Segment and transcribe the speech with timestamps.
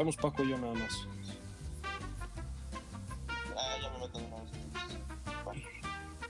[0.00, 1.06] Estamos Paco y yo nada más.
[3.54, 4.46] Ah, ya me meto de nuevo.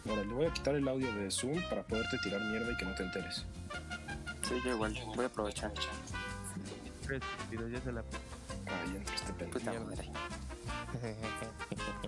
[0.09, 2.85] Ahora, le voy a quitar el audio de Zoom para poderte tirar mierda y que
[2.85, 3.47] no te enteres.
[4.43, 5.01] Sí, yo igual.
[5.15, 5.73] Voy a aprovechar.
[5.73, 5.83] Ya
[7.81, 8.03] se la
[8.67, 9.85] Ay, entre este pendejo.
[9.85, 10.11] madre.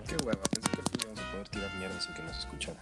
[0.08, 2.80] Qué hueva, pensé que al fin íbamos a poder tirar mierda sin que nos escuchara.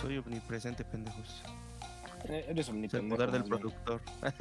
[0.00, 1.42] soy omnipresente, pendejos.
[2.24, 4.00] Eh, eres Es el poder del productor.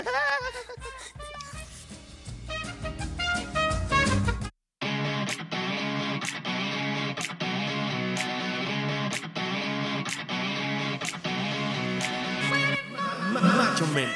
[13.81, 14.15] Macho menos.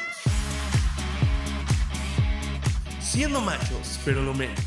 [3.00, 4.60] Siendo machos, pero lo menos.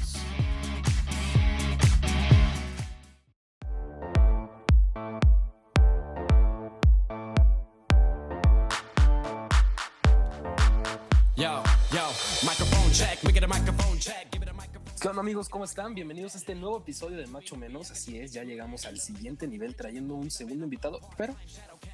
[11.37, 11.62] Yo,
[11.93, 12.10] yo,
[12.43, 14.95] microphone check, make it a microphone check, give it a microphone.
[15.01, 15.49] ¿Qué onda amigos?
[15.49, 15.95] ¿Cómo están?
[15.95, 17.93] Bienvenidos a este nuevo episodio de Macho Menos.
[17.93, 21.37] Así es, ya llegamos al siguiente nivel trayendo un segundo invitado, pero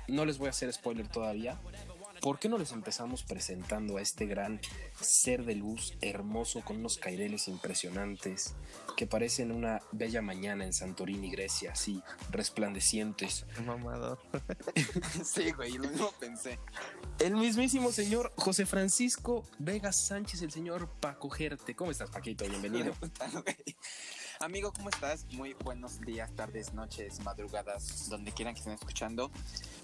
[0.08, 1.58] no les voy a hacer spoiler todavía.
[2.25, 4.58] ¿Por qué no les empezamos presentando a este gran
[4.98, 8.55] ser de luz, hermoso, con unos caireles impresionantes,
[8.97, 13.45] que parecen una bella mañana en Santorini, Grecia, así, resplandecientes?
[13.67, 14.19] Mamador.
[15.22, 16.58] Sí, güey, lo mismo pensé.
[17.19, 21.77] El mismísimo señor José Francisco Vega Sánchez, el señor Paco Gerte.
[21.77, 22.47] ¿Cómo estás, Paquito?
[22.48, 22.95] Bienvenido.
[24.40, 25.24] Amigo, ¿cómo estás?
[25.32, 29.30] Muy buenos días, tardes, noches, madrugadas, donde quieran que estén escuchando.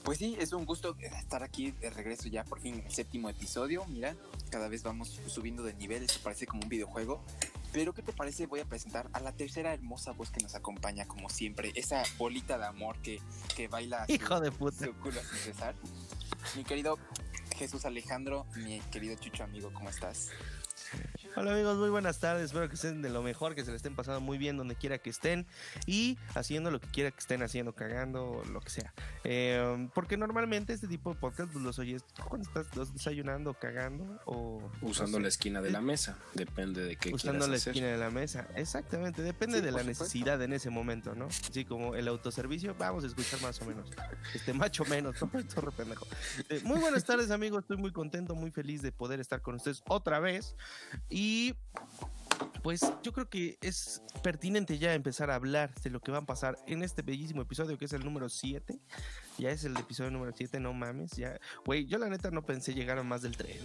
[0.03, 3.85] Pues sí, es un gusto estar aquí de regreso ya por fin el séptimo episodio.
[3.87, 4.15] Mira,
[4.51, 7.23] cada vez vamos subiendo de nivel, esto parece como un videojuego.
[7.73, 8.47] Pero ¿qué te parece?
[8.47, 12.59] Voy a presentar a la tercera hermosa voz que nos acompaña como siempre, esa bolita
[12.59, 13.21] de amor que,
[13.57, 14.85] que baila su- Hijo de puta.
[14.87, 15.75] su culo sin cesar.
[16.57, 16.99] Mi querido
[17.57, 20.31] Jesús Alejandro, mi querido Chucho amigo, ¿cómo estás?
[21.37, 22.47] Hola amigos, muy buenas tardes.
[22.47, 24.99] Espero que estén de lo mejor, que se le estén pasando muy bien donde quiera
[24.99, 25.47] que estén
[25.87, 28.93] y haciendo lo que quiera que estén haciendo, cagando, lo que sea.
[29.23, 34.21] Eh, porque normalmente este tipo de podcast pues, los oyes cuando estás los desayunando, cagando
[34.27, 37.71] o Usando no la esquina de la mesa, depende de qué usando la hacer.
[37.71, 38.49] esquina de la mesa.
[38.57, 40.05] Exactamente, depende Sí, de la supuesto.
[40.05, 41.27] necesidad en ese momento, ¿no?
[41.27, 43.89] Así como el autoservicio, vamos a escuchar más o menos.
[44.35, 45.31] Este macho menos, ¿no?
[45.55, 46.07] Torre pendejo.
[46.49, 47.63] Eh, muy buenas tardes, amigos.
[47.63, 50.57] Estoy muy contento, muy feliz de poder estar con ustedes otra vez.
[51.09, 51.20] Y
[52.63, 56.27] pues yo creo que es pertinente ya empezar a hablar de lo que va a
[56.27, 58.79] pasar en este bellísimo episodio que es el número 7.
[59.39, 61.13] Ya es el episodio número 7, no mames.
[61.13, 63.57] Ya, güey, yo la neta no pensé llegar a más del 3.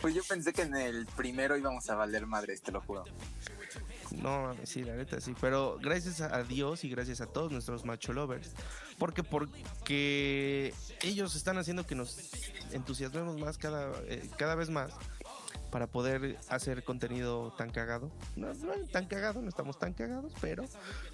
[0.00, 3.04] Pues yo pensé que en el primero íbamos a valer madres, te lo juro.
[4.12, 5.34] No, mames, sí, la neta sí.
[5.40, 8.52] Pero gracias a Dios y gracias a todos nuestros macho lovers.
[8.98, 10.72] Porque, porque
[11.02, 12.30] ellos están haciendo que nos
[12.72, 14.92] entusiasmemos más cada, eh, cada vez más
[15.74, 18.12] para poder hacer contenido tan cagado.
[18.36, 20.62] No, no tan cagado, no estamos tan cagados, pero,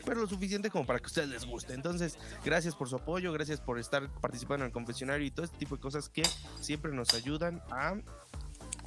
[0.05, 1.73] pero lo suficiente como para que a ustedes les guste.
[1.73, 5.57] Entonces, gracias por su apoyo, gracias por estar participando en el confesionario y todo este
[5.57, 6.25] tipo de cosas que
[6.61, 7.95] siempre nos ayudan a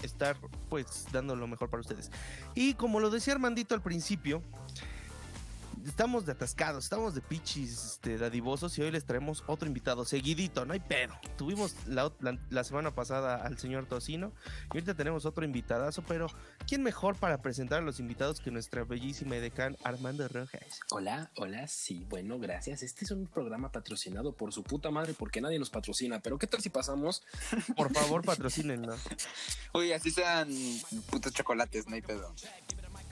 [0.03, 0.37] estar
[0.69, 2.11] pues dando lo mejor para ustedes.
[2.53, 4.43] Y como lo decía Armandito al principio,
[5.85, 10.65] estamos de atascados, estamos de pichis este, dadivosos y hoy les traemos otro invitado seguidito,
[10.65, 11.13] no hay pedo.
[11.37, 14.31] Tuvimos la, ot- la- la semana pasada al señor Tocino
[14.73, 16.27] y ahorita tenemos otro invitadazo, pero
[16.67, 20.61] ¿quién mejor para presentar a los invitados que nuestra bellísima edecán Armando Rojas?
[20.91, 22.83] Hola, hola, sí, bueno, gracias.
[22.83, 26.19] Este es un programa patrocinado por su puta madre porque nadie nos patrocina.
[26.19, 27.23] Pero ¿qué tal si pasamos?
[27.75, 28.95] Por favor, patrocínenlo.
[29.73, 30.49] Uy, así sean
[31.09, 32.33] putos chocolates, no hay pedo.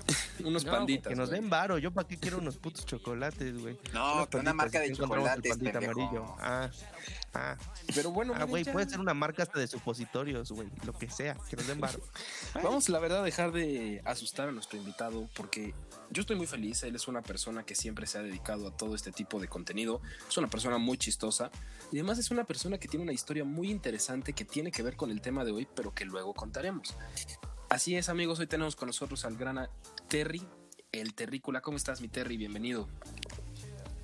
[0.45, 1.09] Unos No, panditas.
[1.09, 3.77] que nos den varo, yo para qué quiero unos putos chocolates, güey.
[3.93, 6.35] No, Unos que una marca de chocolates, pandita amarillo.
[6.39, 6.69] Ah,
[7.33, 7.57] ah.
[7.93, 11.37] Pero bueno, Ah, güey, puede ser una marca hasta de supositorios, güey, lo que sea,
[11.49, 11.99] que nos den varo.
[12.63, 15.73] Vamos, la verdad, a dejar de asustar a nuestro invitado porque
[16.09, 16.81] yo estoy muy feliz.
[16.83, 20.01] Él es una persona que siempre se ha dedicado a todo este tipo de contenido.
[20.27, 21.51] Es una persona muy chistosa
[21.91, 24.95] y además es una persona que tiene una historia muy interesante que tiene que ver
[24.95, 26.95] con el tema de hoy, pero que luego contaremos.
[27.71, 29.57] Así es, amigos, hoy tenemos con nosotros al gran
[30.09, 30.41] Terry,
[30.91, 31.61] el Terrícola.
[31.61, 32.35] ¿Cómo estás, mi Terry?
[32.35, 32.89] Bienvenido.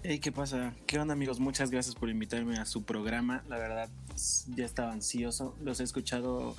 [0.04, 0.74] Hey, ¿qué pasa?
[0.86, 1.42] ¿Qué onda amigos?
[1.42, 3.44] Muchas gracias por invitarme a su programa.
[3.50, 3.90] La verdad,
[4.56, 5.54] ya estaba ansioso.
[5.62, 6.56] Los he escuchado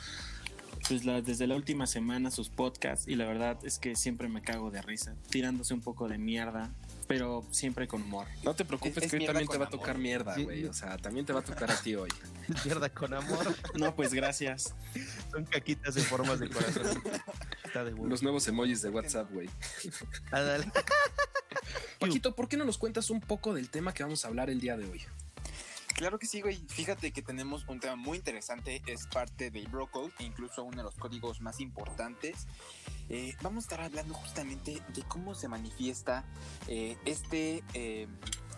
[0.87, 4.71] pues, desde la última semana, sus podcasts, y la verdad es que siempre me cago
[4.71, 6.75] de risa, tirándose un poco de mierda,
[7.09, 8.27] pero siempre con humor.
[8.45, 9.81] No te preocupes Es- es que hoy también te va a amor.
[9.81, 10.45] tocar mierda, Sí.
[10.45, 10.65] güey.
[10.67, 12.11] O sea, también te va a tocar a ti hoy.
[12.65, 13.55] Mierda con amor.
[13.75, 14.75] No, pues gracias.
[15.33, 17.03] Son caquitas en formas de corazón.
[17.65, 17.91] Está de.
[17.93, 19.49] Los nuevos emojis de WhatsApp, güey.
[20.33, 20.59] Ah.
[21.99, 24.61] Paquito, ¿por qué no nos cuentas un poco del tema que vamos a hablar el
[24.61, 25.03] día de hoy?
[25.99, 26.55] Claro que sí, güey.
[26.69, 28.81] Fíjate que tenemos un tema muy interesante.
[28.87, 32.47] Es parte del Bro Code, e incluso uno de los códigos más importantes.
[33.09, 36.25] Eh, vamos a estar hablando justamente de cómo se manifiesta
[36.69, 38.07] eh, este eh,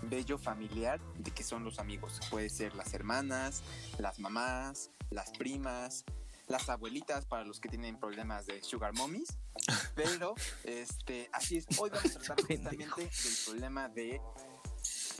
[0.02, 2.20] bello familiar de que son los amigos.
[2.28, 3.62] Puede ser las hermanas,
[3.96, 6.04] las mamás, las primas,
[6.46, 9.38] las abuelitas para los que tienen problemas de sugar mommies.
[9.94, 10.34] Pero,
[10.64, 11.66] este, así es.
[11.78, 13.10] Hoy vamos a tratar justamente del
[13.46, 14.20] problema de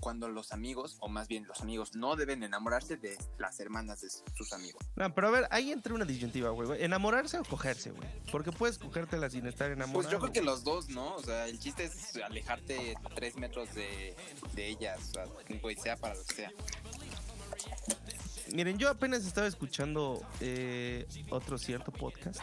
[0.01, 4.09] cuando los amigos, o más bien los amigos, no deben enamorarse de las hermanas de
[4.35, 4.85] sus amigos.
[4.97, 6.83] No, pero a ver, ahí entra una disyuntiva, güey.
[6.83, 8.09] ¿Enamorarse o cogerse, güey?
[8.33, 10.03] Porque puedes cogértela sin estar enamorado.
[10.03, 11.15] Pues yo creo que los dos, ¿no?
[11.15, 14.17] O sea, el chiste es alejarte tres metros de,
[14.55, 15.25] de ellas, o sea,
[15.61, 16.53] güey, sea para lo que sea.
[18.53, 22.41] Miren, yo apenas estaba escuchando eh, otro cierto podcast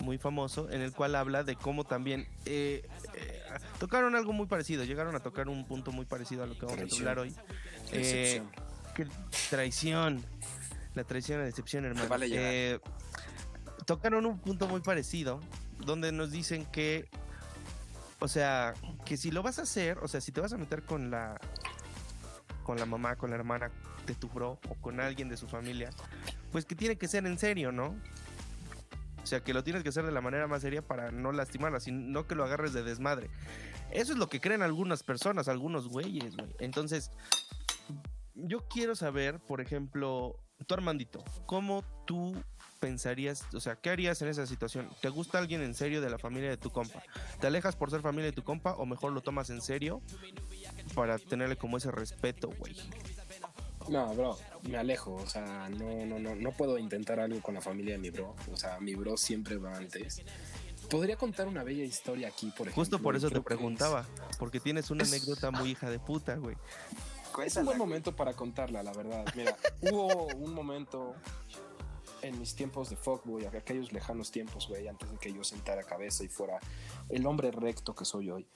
[0.00, 3.37] muy famoso en el cual habla de cómo también eh, eh,
[3.78, 6.76] tocaron algo muy parecido, llegaron a tocar un punto muy parecido a lo que vamos
[6.76, 7.06] Traición.
[7.08, 7.34] a hablar hoy.
[7.92, 8.42] Eh,
[8.94, 9.06] que
[9.50, 10.22] traición,
[10.94, 12.08] la traición, la decepción, hermano.
[12.08, 12.26] vale.
[12.30, 12.80] Eh,
[13.86, 15.40] tocaron un punto muy parecido
[15.78, 17.08] donde nos dicen que,
[18.18, 18.74] o sea,
[19.04, 21.40] que si lo vas a hacer, o sea, si te vas a meter con la
[22.64, 23.70] con la mamá, con la hermana
[24.06, 25.88] de tu bro o con alguien de su familia,
[26.52, 27.94] pues que tiene que ser en serio, ¿no?
[29.28, 31.80] O sea, que lo tienes que hacer de la manera más seria para no lastimarla,
[31.80, 33.28] sino que lo agarres de desmadre.
[33.90, 36.48] Eso es lo que creen algunas personas, algunos güeyes, güey.
[36.60, 37.10] Entonces,
[38.34, 42.42] yo quiero saber, por ejemplo, tú Armandito, ¿cómo tú
[42.80, 44.88] pensarías, o sea, qué harías en esa situación?
[45.02, 47.02] ¿Te gusta alguien en serio de la familia de tu compa?
[47.38, 50.00] ¿Te alejas por ser familia de tu compa o mejor lo tomas en serio
[50.94, 52.76] para tenerle como ese respeto, güey?
[53.88, 55.14] No, bro, me alejo.
[55.14, 58.34] O sea, no, no, no, no puedo intentar algo con la familia de mi bro.
[58.52, 60.22] O sea, mi bro siempre va antes.
[60.90, 62.74] Podría contar una bella historia aquí, por ejemplo.
[62.74, 64.06] Justo por eso te es- preguntaba,
[64.38, 66.56] porque tienes una Es- anécdota muy hija de puta, güey.
[67.44, 69.24] Es un buen momento para contarla, la verdad.
[69.36, 71.14] Mira, hubo un momento
[72.22, 76.24] en mis tiempos de fuckboy, aquellos lejanos tiempos, güey, antes de que yo sentara cabeza
[76.24, 76.58] y fuera
[77.10, 78.46] el hombre recto que soy hoy,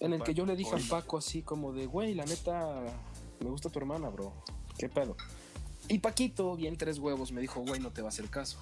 [0.00, 2.82] en el que yo le dije al Paco así como de, güey, la neta,
[3.40, 4.34] me gusta tu hermana, bro.
[4.78, 5.16] ¿Qué pedo?
[5.88, 8.58] Y Paquito, bien tres huevos, me dijo, güey, no te va a hacer caso.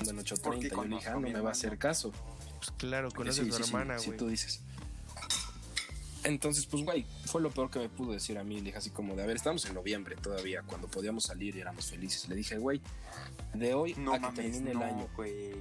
[0.00, 2.12] En 830, yo le dije, ah, no me va a hacer caso.
[2.58, 4.18] Pues claro, conoces Sí, a su sí, sí, hermana, sí, güey.
[4.18, 4.60] tú dices.
[6.22, 8.56] Entonces, pues, güey, fue lo peor que me pudo decir a mí.
[8.56, 11.60] Le dije así como de, a ver, estamos en noviembre todavía, cuando podíamos salir y
[11.60, 12.28] éramos felices.
[12.28, 12.80] Le dije, güey,
[13.54, 15.08] de hoy No a que mames, termine no, el año.
[15.16, 15.52] güey.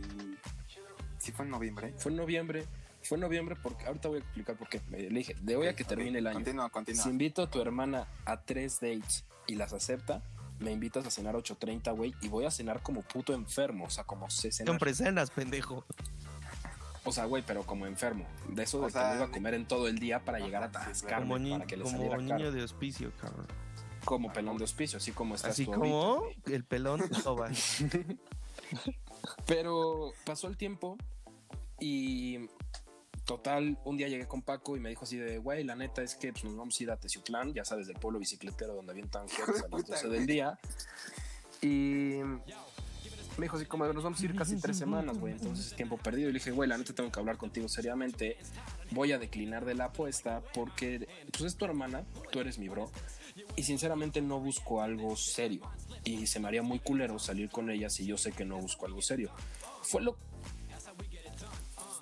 [1.18, 1.94] Sí fue en noviembre.
[1.98, 2.66] Fue en noviembre,
[3.04, 4.82] fue en noviembre porque, ahorita voy a explicar por qué.
[4.90, 6.36] Le dije, de hoy a que termine el año.
[6.36, 7.04] Continúa, continúa.
[7.04, 10.22] Si invito a tu hermana a tres dates y las acepta,
[10.60, 14.04] me invitas a cenar 8.30, güey, y voy a cenar como puto enfermo, o sea,
[14.04, 14.68] como sé cenar.
[14.72, 15.86] Siempre cenas, pendejo.
[17.06, 18.28] O sea, güey, pero como enfermo.
[18.50, 20.66] De eso de que me iba a comer en todo el día para llegar a
[20.66, 22.52] atascarme, Como, ni- para que le como saliera niño caro.
[22.52, 23.48] de hospicio, cabrón.
[24.04, 26.52] Como pelón de hospicio, así como estás Así tú como ahorita.
[26.54, 27.02] el pelón.
[29.46, 30.98] Pero pasó el tiempo
[31.80, 32.48] y
[33.30, 36.16] total, un día llegué con Paco y me dijo así de, güey, la neta es
[36.16, 39.30] que pues, nos vamos a ir a Teciutlán, ya sabes, del pueblo bicicletero donde avientan
[39.30, 40.18] jerez a las puta, 12 güey.
[40.18, 40.60] del día.
[41.62, 42.22] Y
[43.38, 45.98] me dijo así como, nos vamos a ir casi tres semanas, güey, entonces es tiempo
[45.98, 46.30] perdido.
[46.30, 48.36] Y le dije, güey, la neta tengo que hablar contigo seriamente,
[48.90, 52.90] voy a declinar de la apuesta porque, pues es tu hermana, tú eres mi bro.
[53.56, 55.62] Y sinceramente no busco algo serio.
[56.04, 58.88] Y se me haría muy culero salir con ella si yo sé que no busco
[58.88, 59.30] algo serio.
[59.84, 60.18] Fue lo.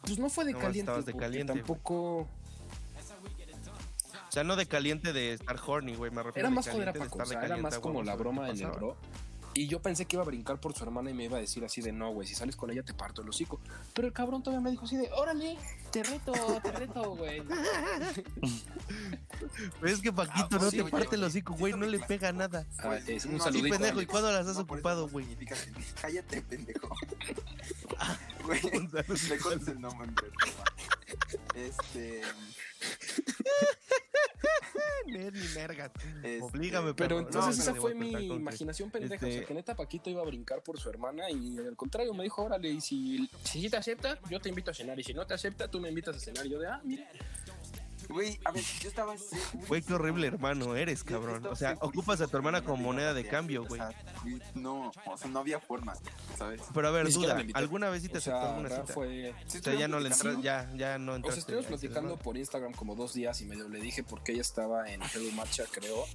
[0.07, 0.79] Pues no fue de caliente.
[0.79, 1.63] estabas de porque caliente, güey.
[1.63, 2.27] Tampoco.
[4.27, 6.11] O sea, no de caliente de estar horny, güey.
[6.11, 7.19] Me refiero Era más joder a de Paco.
[7.21, 8.77] O de era más como la broma ¿Qué en el pasaba?
[8.77, 8.97] bro.
[9.57, 11.65] Y yo pensé que iba a brincar por su hermana y me iba a decir
[11.65, 13.59] así de no, güey, si sales con ella te parto el hocico.
[13.95, 15.57] Pero el cabrón todavía me dijo así de órale,
[15.91, 17.41] te reto, te reto, güey.
[19.81, 21.19] Pero es que Paquito Ah, no sí, te parte güey.
[21.19, 21.73] el hocico, güey.
[21.73, 22.67] No le pega nada.
[22.79, 23.69] Ah, es un No, Sí, saludito.
[23.77, 24.01] pendejo.
[24.01, 25.25] ¿Y cuándo las has No, ocupado, güey?
[26.01, 26.89] Cállate, pendejo.
[28.45, 30.07] Güey, conoces el nombre.
[31.55, 32.21] Este.
[35.05, 35.91] Ni ni mergas.
[36.23, 39.25] Este, Oblígame, Pero entonces No, esa fue mi imaginación pendeja.
[39.25, 42.13] O Este- sea, que neta Paquito iba a brincar por su hermana y al contrario
[42.13, 44.99] me dijo, órale, y si, si te acepta, yo te invito a cenar.
[44.99, 46.45] Y si no te acepta, tú me invitas a cenar.
[46.45, 47.07] Y yo de, ah, mira.
[48.09, 49.15] Güey, a ver, yo estaba.
[49.67, 51.45] Güey, qué horrible hermano eres, cabrón.
[51.45, 53.81] O sea, ocupas a tu hermana como no moneda de cambio, o güey.
[54.55, 55.93] No, o sea, no había forma,
[56.37, 56.61] ¿sabes?
[56.73, 57.43] Pero a ver, duda.
[57.53, 58.93] ¿Alguna vez sí te O aceptó alguna cita?
[58.93, 59.33] fue...
[59.47, 61.41] Sí, O sea, ya no le entras, ya, ya no O entraste.
[61.41, 64.89] sea, estuvimos platicando por Instagram como dos días y medio le dije porque ella estaba
[64.89, 66.05] en Hello Matcha, creo.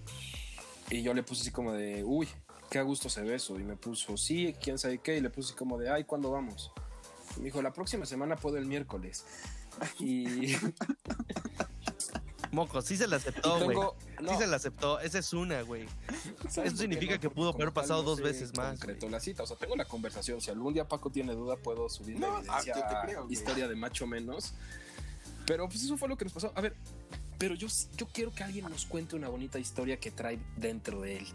[0.90, 2.28] Y yo le puse así como de, uy,
[2.70, 3.58] qué a gusto se ve eso.
[3.58, 5.16] Y me puso, sí, quién sabe qué.
[5.16, 6.72] Y le puse así como de, ay, ¿cuándo vamos?
[7.36, 9.24] Y me dijo, la próxima semana puedo el miércoles.
[9.98, 10.54] Y
[12.52, 13.68] Moco, sí se la aceptó, güey.
[13.68, 15.86] tengo, Sí se la aceptó, esa es una, güey.
[16.46, 19.74] Eso significa que pudo haber pasado dos veces más, Concretó la cita, o sea, tengo
[19.74, 20.38] la conversación.
[20.40, 23.22] Si algún día Paco tiene duda, puedo subir la No, evidencia ah, yo te creo,
[23.24, 23.32] güey.
[23.32, 24.52] historia de macho menos.
[25.46, 26.52] Pero pues eso fue lo que nos pasó.
[26.54, 26.76] A ver,
[27.38, 31.16] pero yo, yo quiero que alguien nos cuente una bonita historia que trae dentro de
[31.18, 31.26] él.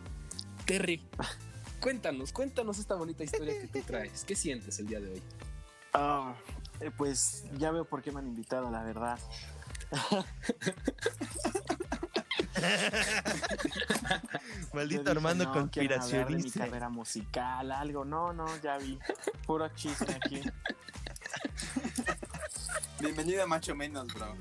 [0.65, 1.01] Terry,
[1.81, 4.23] cuéntanos, cuéntanos esta bonita historia que tú traes.
[4.23, 5.23] ¿Qué sientes el día de hoy?
[5.93, 6.35] Ah,
[6.79, 9.17] eh, pues ya veo por qué me han invitado, la verdad.
[14.73, 16.59] Maldito dije, Armando no, hablar de mi conspiracionista.
[16.65, 18.05] carrera musical, algo.
[18.05, 18.99] No, no, ya vi.
[19.45, 20.41] Puro chisme aquí.
[22.99, 24.35] Bienvenido a Macho Menos, bro.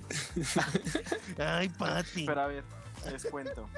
[1.39, 2.27] Ay, Pati.
[2.27, 2.65] Pero a ver,
[3.11, 3.69] les cuento.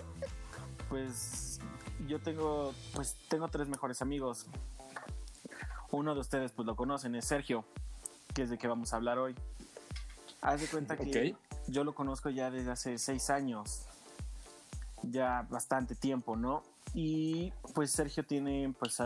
[0.89, 1.61] Pues
[2.07, 4.47] yo tengo, pues tengo tres mejores amigos.
[5.91, 7.65] Uno de ustedes, pues lo conocen, es Sergio,
[8.35, 9.35] que es de que vamos a hablar hoy.
[10.41, 11.35] Haz de cuenta que.
[11.69, 13.87] Yo lo conozco ya desde hace seis años.
[15.03, 16.63] Ya bastante tiempo, ¿no?
[16.95, 18.97] Y pues Sergio tiene pues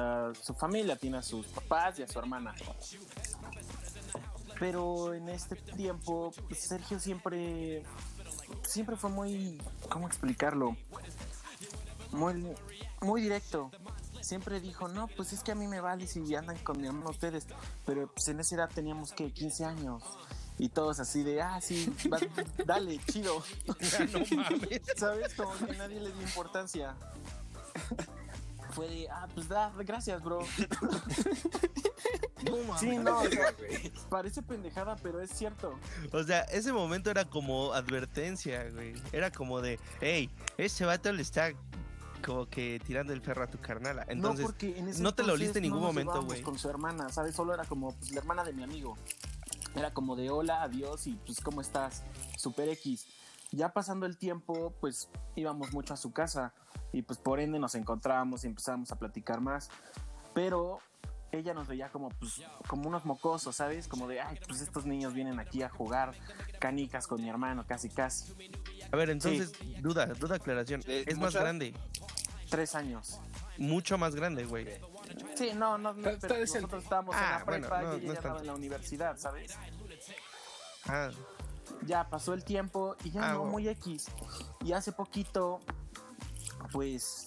[0.41, 2.55] su familia, tiene a sus papás y a su hermana.
[4.59, 7.83] Pero en este tiempo, pues, Sergio siempre,
[8.63, 10.77] siempre fue muy, ¿cómo explicarlo?
[12.13, 12.55] Muy,
[13.01, 13.71] muy directo.
[14.21, 17.47] Siempre dijo, no, pues es que a mí me vale si andan con mi ustedes.
[17.85, 20.05] Pero pues en esa edad teníamos que 15 años.
[20.63, 22.21] Y todos así de, ah, sí, va-
[22.65, 23.43] dale, chido.
[23.67, 24.81] no mames.
[24.97, 25.35] ¿Sabes?
[25.35, 26.95] Como que nadie le dio importancia.
[28.71, 30.39] Fue de, ah, pues da, gracias, bro.
[32.79, 33.55] Sí, no, o sea,
[34.09, 35.79] parece pendejada, pero es cierto.
[36.13, 38.95] O sea, ese momento era como advertencia, güey.
[39.13, 40.29] Era como de, hey,
[40.59, 41.53] ese vato le está
[42.25, 44.05] como que tirando el ferro a tu carnala.
[44.09, 46.43] Entonces, no, porque en ese no te lo oliste en no ningún nos momento, güey.
[46.43, 47.35] Con su hermana, ¿sabes?
[47.35, 48.97] Solo era como pues, la hermana de mi amigo.
[49.75, 52.03] Era como de hola, adiós y pues ¿cómo estás?
[52.37, 53.07] Super X.
[53.53, 56.53] Ya pasando el tiempo, pues íbamos mucho a su casa
[56.93, 59.71] y pues por ende nos encontrábamos y empezábamos a platicar más.
[60.35, 60.79] Pero
[61.33, 63.89] ella nos veía como pues como unos mocosos, ¿sabes?
[63.89, 66.15] Como de, ay, pues estos niños vienen aquí a jugar
[66.61, 68.33] canicas con mi hermano, casi casi.
[68.91, 70.83] a ver, entonces, duda, duda aclaración.
[70.87, 71.75] Eh, Es más grande,
[72.51, 73.19] Tres años.
[73.57, 74.67] mucho más grande, güey.
[75.35, 78.03] Sí, no, no, no, pero nosotros estábamos en Ah, la bueno, prepa no, y no
[78.03, 79.57] ella es estaba en la universidad, ¿sabes?
[80.87, 81.11] Ah,
[81.87, 83.53] Ya pasó el tiempo y ya Ah, no, bueno.
[83.53, 84.07] muy X.
[84.65, 85.61] Y hace poquito,
[86.73, 87.27] pues,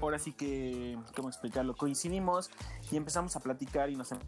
[0.00, 1.74] ahora sí que, ¿cómo explicarlo?
[1.76, 2.50] Coincidimos
[2.90, 4.20] y empezamos a platicar y nos em-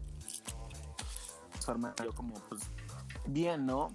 [1.59, 2.61] su hermano y yo como, pues,
[3.25, 3.91] bien, ¿no?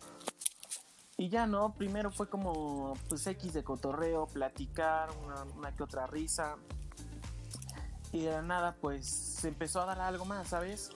[1.16, 6.06] Y ya no, primero fue como, pues, X de cotorreo, platicar, una, una que otra
[6.06, 6.56] risa.
[8.12, 10.90] Y de la nada, pues, se empezó a dar algo más, ¿sabes?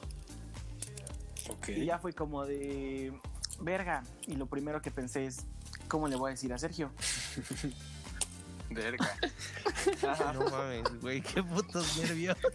[1.69, 3.13] Y ya fue como de
[3.61, 4.03] verga.
[4.27, 5.45] Y lo primero que pensé es,
[5.89, 6.91] ¿cómo le voy a decir a Sergio?
[8.71, 9.07] Verga.
[10.35, 12.37] no mames, güey, qué putos nervios.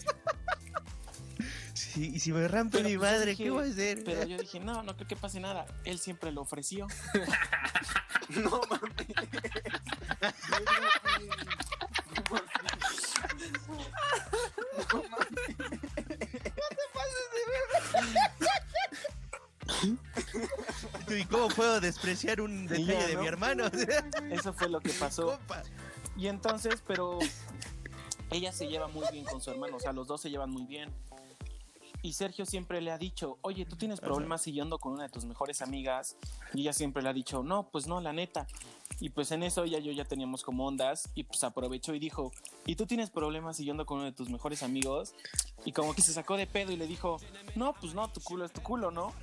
[1.74, 4.04] Sí, y si me rampe Pero, mi pues, madre, dije- ¿qué voy a hacer?
[4.04, 5.66] Pero yo dije, no, no creo que pase nada.
[5.86, 6.88] Él siempre lo ofreció.
[8.30, 9.08] No mames.
[21.30, 23.66] Cómo puedo despreciar un detalle ya, de mi hermano?
[24.32, 25.38] Eso fue lo que pasó.
[25.38, 25.64] Compa.
[26.18, 27.20] Y entonces, pero
[28.32, 29.78] ella se lleva muy bien con su hermano.
[29.78, 30.94] O sea, los dos se llevan muy bien.
[32.02, 35.26] Y Sergio siempre le ha dicho, oye, tú tienes problemas siguiendo con una de tus
[35.26, 36.16] mejores amigas.
[36.54, 38.48] Y ella siempre le ha dicho, no, pues no, la neta.
[39.02, 41.10] Y pues en eso ella y yo ya teníamos como ondas.
[41.14, 42.32] Y pues aprovechó y dijo,
[42.66, 45.14] ¿y tú tienes problemas siguiendo con uno de tus mejores amigos?
[45.66, 47.18] Y como que se sacó de pedo y le dijo,
[47.56, 49.14] no, pues no, tu culo es tu culo, ¿no?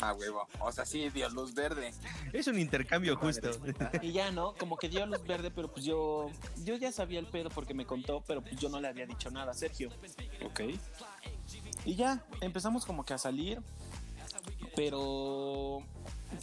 [0.00, 0.46] Ah, huevo.
[0.60, 1.92] O sea, sí, dio luz verde.
[2.32, 3.50] Es un intercambio justo.
[4.02, 4.54] Y ya, ¿no?
[4.54, 6.30] Como que dio luz verde, pero pues yo,
[6.64, 9.30] yo ya sabía el pedo porque me contó, pero pues yo no le había dicho
[9.30, 9.90] nada a Sergio.
[10.44, 10.60] Ok.
[11.84, 13.60] Y ya, empezamos como que a salir,
[14.74, 15.82] pero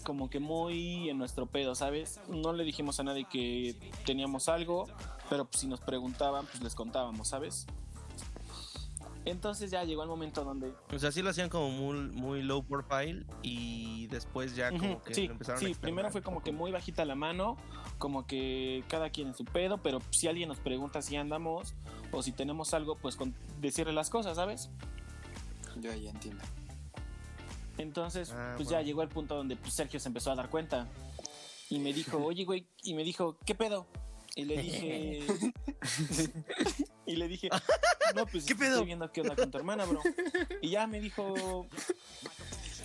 [0.04, 2.20] como que muy en nuestro pedo, ¿sabes?
[2.28, 4.88] No le dijimos a nadie que teníamos algo,
[5.30, 7.66] pero pues si nos preguntaban, pues les contábamos, ¿sabes?
[9.24, 10.74] Entonces ya llegó el momento donde...
[10.94, 15.04] O sea, sí lo hacían como muy, muy low profile y después ya como Ujú,
[15.04, 17.56] que sí, lo empezaron a sí, primero fue como que muy bajita la mano,
[18.00, 21.76] como que cada quien en su pedo, pero si alguien nos pregunta si andamos
[22.12, 24.70] o si tenemos algo, pues con decirle las cosas, ¿sabes?
[25.80, 26.44] Yo ya entiendo.
[27.78, 28.82] Entonces, Ah, pues bueno.
[28.82, 30.88] ya llegó el punto donde pues, Sergio se empezó a dar cuenta.
[31.70, 33.86] Y me dijo, oye, güey, y me dijo, ¿qué pedo?
[34.36, 35.26] Y le dije.
[37.12, 37.50] y le dije,
[38.16, 38.72] no, pues ¿Qué pedo?
[38.74, 40.02] estoy viendo qué onda con tu hermana, bro.
[40.62, 41.68] Y ya me dijo,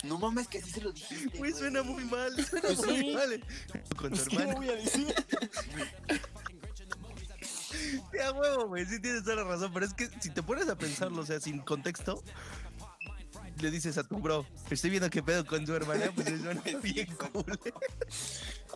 [0.04, 1.38] No mames, que sí se lo dijiste.
[1.38, 3.10] Güey, suena muy mal, suena Pues muy sí.
[3.14, 3.44] mal.
[3.96, 4.58] Con tu pues, ¿qué le hermano.
[4.60, 5.14] voy a decir?
[8.24, 10.76] a huevo, güey, sí tienes toda la razón, pero es que si te pones a
[10.76, 12.22] pensarlo, o sea, sin contexto,
[13.60, 16.54] le dices a tu bro, estoy viendo qué pedo con tu hermana, pues es una
[16.82, 17.58] bien cool.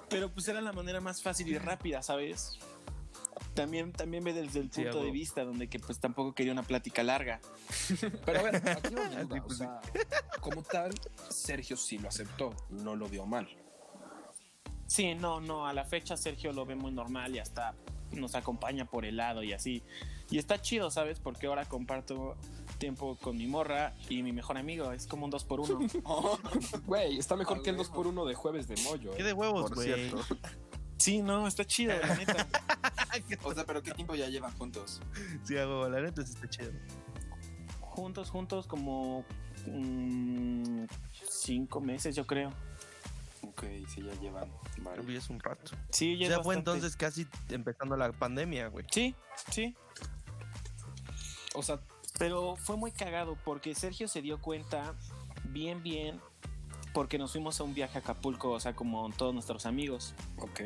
[0.09, 2.59] Pero pues era la manera más fácil y rápida, ¿sabes?
[3.55, 6.63] También, también ve desde el Sí, punto de vista donde que pues tampoco quería una
[6.63, 7.41] plática larga.
[8.25, 9.81] Pero a ver, aquí duda, o sea,
[10.41, 10.93] como tal,
[11.31, 13.49] Sergio sí lo aceptó, no lo vio mal.
[14.87, 17.75] Sí, no, no, a la fecha Sergio lo ve muy normal y hasta
[18.13, 19.83] nos acompaña por el lado y así.
[20.31, 21.21] Y está chido, ¿sabes?
[21.21, 22.37] Porque ahora comparto
[22.79, 24.91] tiempo con mi morra y mi mejor amigo.
[24.93, 25.79] Es como un dos por uno.
[26.87, 28.05] Güey, está mejor Ah, que el huevo.
[28.05, 29.13] 2x1 de jueves de mollo.
[29.15, 30.11] ¿Qué eh, de huevos, por güey?
[31.01, 32.47] Sí, no, está chido, la neta.
[33.43, 35.01] O sea, pero ¿qué tiempo ya llevan juntos?
[35.43, 36.71] Sí, huevo, la neta sí está chido.
[37.81, 39.25] juntos, juntos como
[39.67, 40.85] mm,
[41.29, 42.53] cinco meses, yo creo.
[43.43, 44.49] Ok, sí, ya llevan.
[44.75, 45.73] Creo que es un rato.
[45.91, 46.71] Sí, O ya es sea, fue bastante.
[46.79, 48.85] entonces casi empezando la pandemia, güey.
[48.91, 49.15] Sí,
[49.51, 49.75] sí.
[51.55, 51.81] O sea,
[52.19, 54.95] Pero fue muy cagado porque Sergio se dio cuenta
[55.45, 56.21] bien, bien,
[56.93, 60.15] porque nos fuimos a un viaje a Acapulco, o sea, como todos nuestros amigos.
[60.39, 60.61] ok.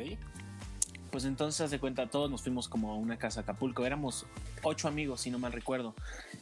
[1.11, 3.85] Pues entonces hace cuenta, todos nos fuimos como a una casa a Acapulco.
[3.85, 4.25] Éramos
[4.63, 5.95] ocho amigos, si no mal recuerdo.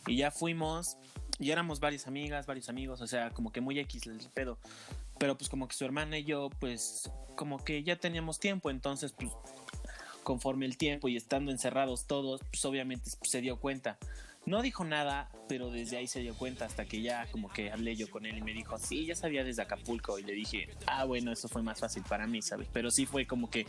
[0.07, 0.97] Y ya fuimos,
[1.37, 4.57] y éramos varias amigas, varios amigos, o sea, como que muy X el pedo.
[5.19, 9.11] Pero pues como que su hermana y yo, pues como que ya teníamos tiempo, entonces
[9.11, 9.31] pues
[10.23, 13.97] conforme el tiempo y estando encerrados todos, pues obviamente se dio cuenta.
[14.45, 17.95] No dijo nada, pero desde ahí se dio cuenta hasta que ya como que hablé
[17.95, 20.19] yo con él y me dijo, sí, ya sabía desde Acapulco.
[20.19, 22.67] Y le dije, ah, bueno, eso fue más fácil para mí, ¿sabes?
[22.73, 23.65] Pero sí fue como que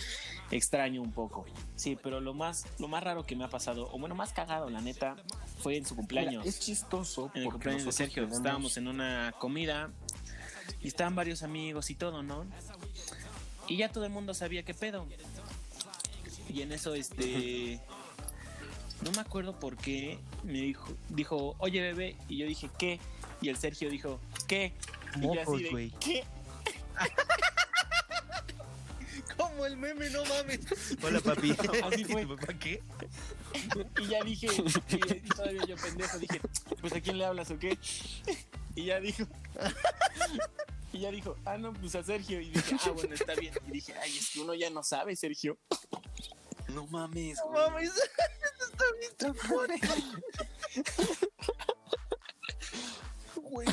[0.50, 1.44] extraño un poco.
[1.76, 4.68] Sí, pero lo más, lo más raro que me ha pasado, o bueno, más cagado,
[4.68, 5.14] la neta,
[5.58, 6.44] fue en su cumpleaños.
[6.44, 8.24] Mira, es chistoso en el cumpleaños de Sergio.
[8.24, 9.92] Estábamos en una comida
[10.80, 12.46] y estaban varios amigos y todo, ¿no?
[13.68, 15.06] Y ya todo el mundo sabía qué pedo.
[16.48, 17.80] Y en eso, este.
[19.04, 22.98] No me acuerdo por qué me dijo, dijo, oye bebé, y yo dije, ¿qué?
[23.42, 24.72] Y el Sergio dijo, ¿qué?
[25.16, 25.90] Y yo Mocos, así de, güey.
[26.00, 26.24] ¿qué?
[29.36, 30.60] Como el meme, no mames.
[31.02, 31.56] Hola, papi.
[31.84, 32.22] Así fue.
[32.24, 32.82] ¿Tu papá qué?
[34.00, 36.40] Y ya dije, y, y todavía yo pendejo, dije,
[36.80, 37.76] pues a quién le hablas o qué?
[38.76, 39.24] Y ya dijo,
[40.92, 42.40] y ya dijo, ah, no, pues a Sergio.
[42.40, 43.52] Y dije, ah, bueno, está bien.
[43.66, 45.58] Y dije, ay, es que uno ya no sabe, Sergio.
[46.68, 47.70] No mames, No güey.
[47.70, 47.92] mames.
[53.36, 53.68] Güey,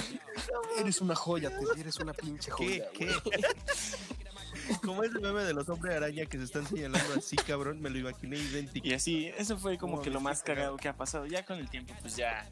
[0.80, 2.64] eres una joya, te eres una pinche ¿Qué?
[2.66, 2.90] joya.
[2.94, 3.06] ¿Qué?
[3.24, 3.42] güey.
[4.84, 7.98] Como ese meme de los hombres araña que se están señalando así, cabrón, me lo
[7.98, 8.88] imaginé idéntico.
[8.88, 10.56] Y así, eso fue como No, que lo más cagado.
[10.56, 11.26] cagado que ha pasado.
[11.26, 12.48] Ya con el tiempo, pues ya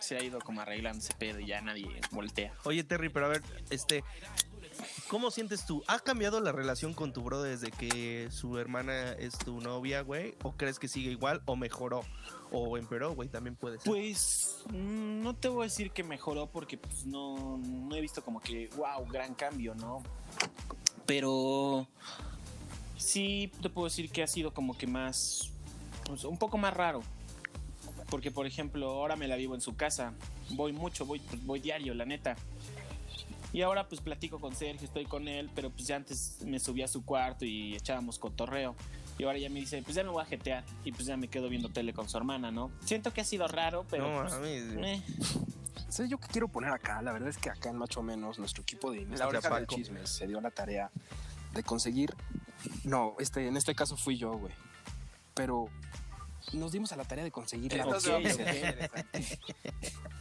[0.00, 2.52] se ha ido como arreglando ese pedo y ya nadie voltea.
[2.64, 4.02] Oye, Terry, pero a ver, este,
[5.12, 5.84] ¿cómo sientes tú?
[5.88, 10.34] ¿Ha cambiado la relación con tu bro desde que su hermana es tu novia, güey?
[10.42, 12.00] ¿O crees que sigue igual o mejoró?
[12.50, 13.92] O empeoró, güey, también puede ser.
[13.92, 18.24] Pues mm, no te voy a decir que mejoró porque pues no, no he visto
[18.24, 20.02] como que, wow, gran cambio, ¿no?
[21.04, 21.86] Pero
[22.96, 25.50] sí te puedo decir que ha sido como que más,
[26.06, 27.02] pues, un poco más raro.
[28.08, 30.14] Porque, por ejemplo, ahora me la vivo en su casa.
[30.52, 32.34] Voy mucho, voy, pues, voy diario, la neta.
[33.52, 36.82] Y ahora pues platico con Sergio, estoy con él, pero pues ya antes me subí
[36.82, 38.74] a su cuarto y echábamos cotorreo.
[39.18, 40.64] Y ahora ya me dice, pues ya me voy a jetear.
[40.84, 42.70] Y pues ya me quedo viendo tele con su hermana, ¿no?
[42.84, 44.10] Siento que ha sido raro, pero...
[44.10, 44.74] no pues, mames.
[44.74, 44.94] güey.
[44.94, 45.02] eh.
[45.88, 47.02] ¿Sabes yo qué quiero poner acá?
[47.02, 49.66] La verdad es que acá en Macho Menos, nuestro equipo de La investigación oreja de
[49.66, 50.90] chismes se dio la tarea
[51.52, 52.14] de conseguir.
[52.84, 54.54] No, este, en este caso fui yo, güey.
[55.34, 55.68] Pero
[56.54, 58.18] nos dimos a la tarea de conseguir la Esto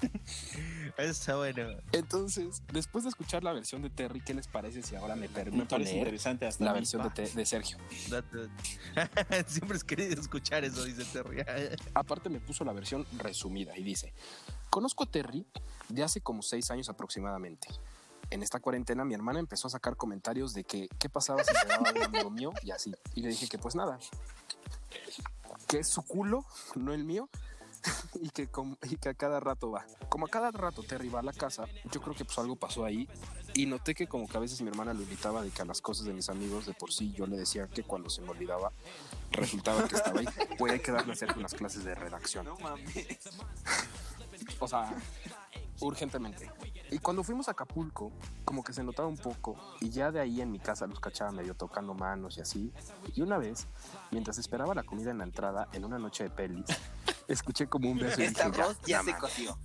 [0.97, 1.77] Está bueno.
[1.91, 5.29] Entonces, después de escuchar la versión de Terry, ¿qué les parece si ahora me Me
[5.29, 7.77] permito parece leer interesante hasta la versión de, Sergio?
[9.47, 11.43] Siempre has querido escuchar eso, dice Terry.
[11.93, 14.13] Aparte me puso la versión resumida y dice,
[14.69, 15.45] conozco a Terry
[15.89, 17.67] de hace como seis años aproximadamente.
[18.29, 21.67] En esta cuarentena mi hermana empezó a sacar comentarios de que qué pasaba si se
[21.67, 22.93] daba un amigo mío y así.
[23.13, 23.99] Y le dije que pues nada,
[25.67, 27.29] que es su culo, no el mío.
[28.21, 29.85] Y que, com- y que a cada rato va.
[30.09, 32.85] Como a cada rato Terry va a la casa, yo creo que pues algo pasó
[32.85, 33.07] ahí.
[33.53, 35.81] Y noté que como que a veces mi hermana lo invitaba de que a las
[35.81, 38.71] cosas de mis amigos de por sí yo le decía que cuando se me olvidaba
[39.31, 40.27] resultaba que estaba ahí.
[40.71, 42.45] A quedarme a hacer unas clases de redacción.
[42.45, 42.95] No mames.
[44.59, 44.93] O sea,
[45.79, 46.49] urgentemente.
[46.91, 48.11] Y cuando fuimos a Acapulco,
[48.45, 51.31] como que se notaba un poco, y ya de ahí en mi casa los cachaba
[51.31, 52.71] medio tocando manos y así.
[53.15, 53.67] Y una vez,
[54.11, 56.65] mientras esperaba la comida en la entrada, en una noche de pelis,
[57.33, 58.51] escuché como un beso y dije,
[58.85, 59.15] ya, se mames".
[59.21, 59.57] coció.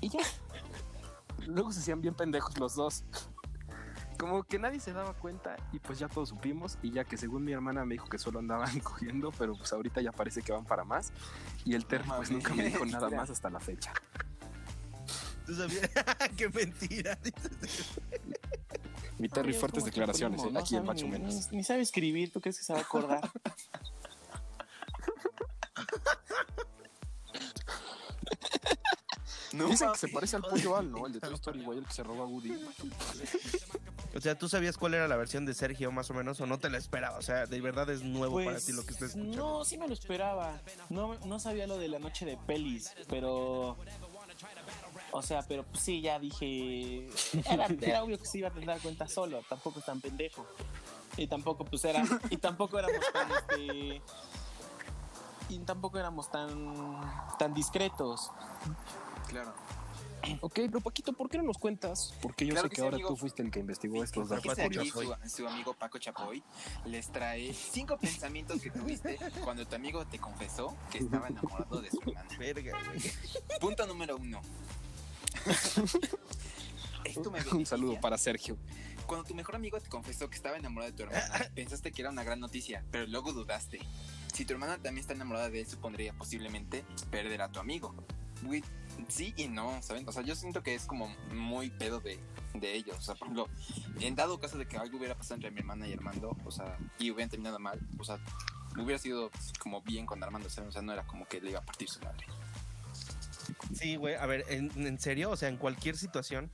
[0.00, 0.20] Y ya.
[1.46, 3.04] Luego se hacían bien pendejos los dos.
[4.18, 7.44] como que nadie se daba cuenta y pues ya todos supimos y ya que según
[7.44, 10.64] mi hermana me dijo que solo andaban cogiendo, pero pues ahorita ya parece que van
[10.64, 11.12] para más
[11.64, 13.92] y el Terry pues nunca me dijo nada más hasta la fecha.
[15.46, 15.88] ¿Tú sabías?
[16.36, 17.16] ¡Qué mentira!
[19.18, 20.42] Mi Terry, fuertes ¿cómo que declaraciones?
[20.42, 20.50] ¿eh?
[20.52, 21.50] No aquí en Macho ni- Menos.
[21.50, 23.30] Ni, ni sabe escribir, ¿tú crees que se va a acordar?
[29.52, 31.06] No, Dicen que se parece al pollo Al, ¿no?
[31.06, 32.52] El de Toy Story, güey, el que se roba a Woody.
[34.16, 36.58] O sea, ¿tú sabías cuál era la versión de Sergio más o menos o no
[36.58, 37.18] te la esperaba?
[37.18, 39.36] O sea, de verdad es nuevo para Pues, ti lo que estás escuchando.
[39.36, 40.60] No, sí me lo esperaba.
[40.88, 43.76] No, no sabía lo de la noche de pelis, pero.
[45.12, 47.08] O sea, pero pues, sí, ya dije.
[47.50, 49.42] Era, era obvio que se iba a tener cuenta solo.
[49.48, 50.46] Tampoco es tan pendejo.
[51.16, 52.02] Y tampoco, pues era.
[52.30, 53.30] Y tampoco éramos tan.
[53.32, 54.02] Este,
[55.48, 57.00] y tampoco éramos tan.
[57.38, 58.30] tan discretos.
[59.28, 59.54] Claro.
[60.40, 62.12] Ok, pero Paquito, ¿por qué no nos cuentas?
[62.20, 63.08] Porque yo Claro sé que que sí, ahora amigo.
[63.10, 64.92] tú fuiste el que investigó estos datos curiosos.
[65.24, 66.42] su, su amigo Paco Chapoy
[66.86, 71.90] les trae cinco pensamientos que tuviste cuando tu amigo te confesó que estaba enamorado de
[71.90, 72.28] su hermana.
[72.38, 73.00] Verga, güey.
[73.60, 74.40] Punto número uno.
[77.04, 78.56] Esto me Un saludo para Sergio.
[79.06, 82.10] Cuando tu mejor amigo te confesó que estaba enamorado de tu hermana, pensaste que era
[82.10, 83.78] una gran noticia, pero luego dudaste.
[84.34, 87.94] Si tu hermana también está enamorada de él, supondría posiblemente perder a tu amigo.
[88.42, 88.62] Güey,
[89.08, 90.08] sí y no, ¿saben?
[90.08, 92.18] O sea, yo siento que es como muy pedo de,
[92.54, 92.96] de ellos.
[92.98, 93.48] O sea, por ejemplo,
[94.00, 96.76] en dado caso de que algo hubiera pasado entre mi hermana y Armando, o sea,
[96.98, 98.18] y hubieran terminado mal, o sea,
[98.76, 100.70] hubiera sido como bien con Armando, ¿saben?
[100.70, 102.26] O sea, no era como que le iba a partir su madre.
[103.74, 106.50] Sí, güey, a ver, ¿en, en serio, o sea, en cualquier situación,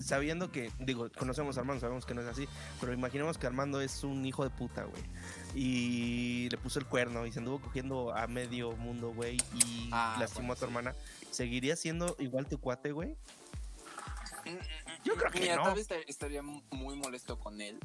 [0.00, 2.48] sabiendo que, digo, conocemos a Armando, sabemos que no es así,
[2.80, 5.02] pero imaginemos que Armando es un hijo de puta, güey,
[5.54, 10.16] y le puso el cuerno y se anduvo cogiendo a medio mundo, güey, y Ah,
[10.18, 10.64] lastimó bueno, a tu sí.
[10.66, 10.94] hermana,
[11.30, 13.16] ¿seguiría siendo igual tu cuate, güey?
[15.04, 15.62] Yo creo que Mira, no.
[15.64, 17.78] tal vez estar- estaría muy molesto con él,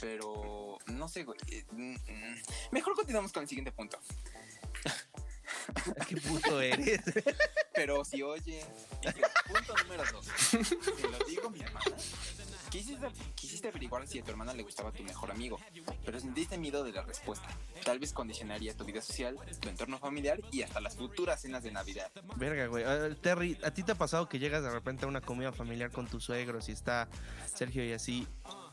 [0.00, 1.38] pero no sé, güey.
[1.48, 2.42] eh, mm, mm.
[2.72, 3.98] Mejor continuamos con el siguiente punto.
[6.08, 7.00] ¿Qué puto eres?
[7.74, 8.64] Pero si oye,
[9.52, 10.26] punto número dos.
[11.00, 11.96] Te lo digo, mi hermana.
[12.70, 15.58] Quisiste, quisiste averiguar si a tu hermana le gustaba tu mejor amigo,
[16.04, 17.48] pero sentiste miedo de la respuesta.
[17.84, 21.72] Tal vez condicionaría tu vida social, tu entorno familiar y hasta las futuras cenas de
[21.72, 22.10] Navidad.
[22.36, 22.84] Verga, güey.
[22.84, 25.90] Ah, Terry, ¿a ti te ha pasado que llegas de repente a una comida familiar
[25.90, 27.08] con tus suegros y está
[27.52, 28.28] Sergio y así?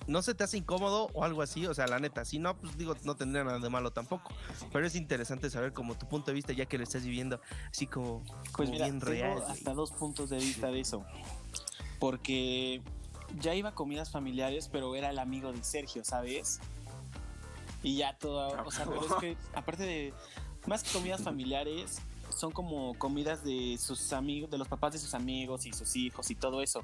[0.06, 1.66] ¿No se te hace incómodo o algo así?
[1.66, 4.32] O sea, la neta, si no, pues digo, no tendría nada de malo tampoco.
[4.72, 7.88] Pero es interesante saber como tu punto de vista ya que lo estás viviendo así
[7.88, 9.44] como, Pues como mira, bien tengo real.
[9.48, 11.04] hasta dos puntos de vista de eso.
[12.00, 12.82] Porque
[13.40, 16.60] ya iba a comidas familiares, pero era el amigo de Sergio, ¿sabes?
[17.84, 20.14] Y ya todo, o sea, pero es que aparte de
[20.66, 22.02] más que comidas familiares,
[22.36, 26.30] son como comidas de sus amigos, de los papás de sus amigos y sus hijos
[26.30, 26.82] y todo eso.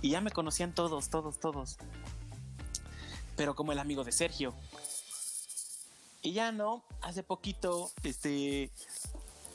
[0.00, 1.76] Y ya me conocían todos, todos, todos.
[3.36, 4.54] Pero como el amigo de Sergio.
[6.22, 8.70] Y ya no, hace poquito, este,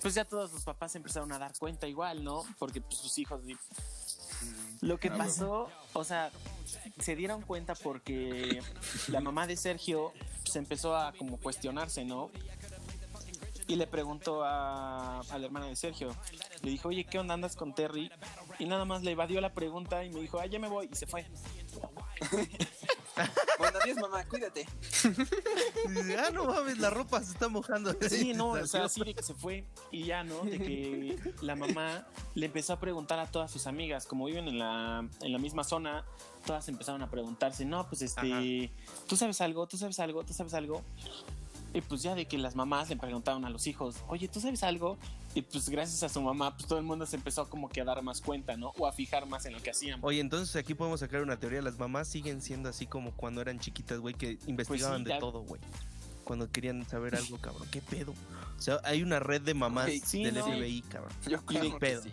[0.02, 2.44] pues ya todos los papás empezaron a dar cuenta igual, ¿no?
[2.60, 3.42] Porque pues, sus hijos...
[4.82, 5.24] Lo que Claro.
[5.24, 6.32] pasó, o sea,
[7.00, 8.62] se dieron cuenta porque
[9.08, 10.12] la mamá de Sergio
[10.44, 12.32] se empezó a como cuestionarse, ¿no?
[13.68, 16.16] Y le preguntó a, a la hermana de Sergio,
[16.64, 18.12] le dijo, oye, ¿qué onda andas con Terry?
[18.60, 20.96] Y nada más le evadió la pregunta y me dijo, ah, ya me voy, y
[20.96, 21.26] se fue.
[23.58, 24.68] Bueno, adiós, mamá, cuídate.
[26.18, 27.96] Ah, no mames, la ropa se está mojando.
[28.08, 30.44] Sí, no, o sea, así de que se fue y ya, ¿no?
[30.44, 34.60] De que la mamá le empezó a preguntar a todas sus amigas, como viven en
[34.60, 36.06] la, en la misma zona,
[36.46, 38.72] todas empezaron a preguntarse, no, pues este,
[39.08, 39.68] ¿tú sabes algo?
[39.68, 40.24] ¿Tú sabes algo?
[40.24, 40.82] ¿Tú sabes algo?
[41.74, 44.64] Y pues ya de que las mamás le preguntaron a los hijos, oye, ¿tú sabes
[44.64, 44.98] algo?
[45.34, 47.86] Y pues gracias a su mamá, pues todo el mundo se empezó como que a
[47.86, 48.74] dar más cuenta, ¿no?
[48.78, 50.00] O a fijar más en lo que hacían.
[50.04, 51.62] Oye, entonces aquí podemos sacar una teoría.
[51.62, 55.42] Las mamás siguen siendo así como cuando eran chiquitas, güey, que investigaban de ya- todo,
[55.44, 55.62] güey.
[56.26, 57.68] Cuando querían saber algo, cabrón.
[57.72, 58.14] ¿Qué pedo?
[58.58, 60.46] O sea, hay una red de mamás sí, del no.
[60.46, 61.12] FBI, cabrón.
[61.26, 62.04] Yo Y de creo que pedo.
[62.04, 62.12] sí.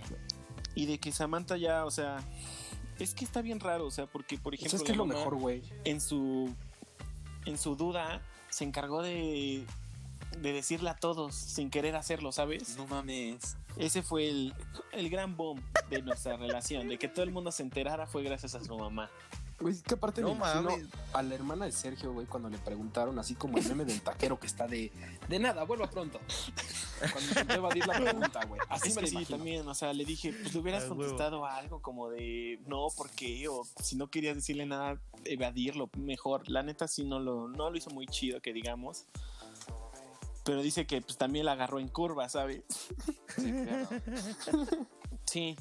[0.77, 2.19] Y de que Samantha ya, o sea,
[3.01, 4.71] es que está bien raro, o sea, porque por ejemplo...
[4.79, 5.63] ¿Sabes qué es la lo mejor, güey?
[5.85, 6.55] en su
[7.47, 9.65] en su duda se encargó de
[10.39, 12.77] de decirle a todos sin querer hacerlo, ¿sabes?
[12.77, 13.57] No mames.
[13.77, 14.55] Ese fue el,
[14.93, 18.55] el gran boom de nuestra relación, de que todo el mundo se enterara fue gracias
[18.55, 19.11] a su mamá.
[19.61, 20.87] Güey, que aparte No me mames.
[21.13, 24.39] a la hermana de Sergio, güey, cuando le preguntaron, así como el meme del taquero
[24.39, 24.93] que está de
[25.29, 26.21] de nada, vuelva pronto.
[27.01, 28.61] Cuando intentó evadir la pregunta, güey.
[28.69, 30.87] Así Es me que lo sí, también, o sea, le dije, pues le hubieras Ah,
[30.91, 30.97] huevo.
[31.03, 33.49] contestado algo como de no, ¿por qué?
[33.49, 36.49] O si no querías decirle nada, evadirlo mejor.
[36.49, 39.07] La neta sí no lo, no lo hizo muy chido, que digamos.
[40.49, 42.63] Pero dice que pues también la agarró en curva, ¿sabes?
[43.37, 43.89] Sí, claro.
[45.27, 45.55] Sí.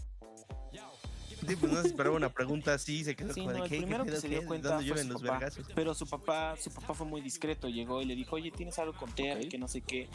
[1.46, 3.70] Sí, pues no se esperaba una pregunta así, se quedó Sí, como no, de el
[3.70, 4.40] ¿qué, qué primero que pedo, se qué?
[4.40, 5.68] dio cuenta ¿Dónde fue su los papá, vergazos?
[5.76, 8.94] pero su papá, su papá fue muy discreto, llegó y le dijo, oye, ¿tienes algo
[8.94, 9.44] con Terry?
[9.46, 9.52] Ok.
[9.52, 10.08] Que no sé qué,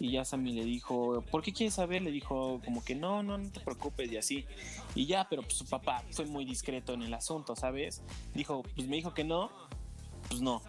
[0.00, 2.02] y ya Sammy le dijo, ¿por qué quieres saber?
[2.02, 4.44] Le dijo como que no, no, no te preocupes y así,
[4.96, 8.02] y ya, pero pues, su papá fue muy discreto en el asunto, ¿sabes?
[8.34, 9.50] Dijo, pues me dijo que no,
[10.28, 10.62] pues no.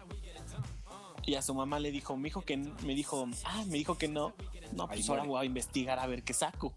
[1.28, 4.08] Y a su mamá le dijo, me dijo que, me dijo, ah, me dijo que
[4.08, 4.32] no,
[4.72, 5.28] no, Ahí pues ahora muere.
[5.28, 6.72] voy a investigar a ver qué saco.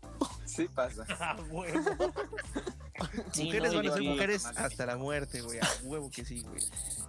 [0.45, 1.05] Sí pasa.
[1.21, 1.79] Ah, huevo.
[3.31, 5.57] Sí, mujeres no, van a ser y- mujeres hasta la muerte, güey.
[5.59, 6.61] A huevo que sí, güey.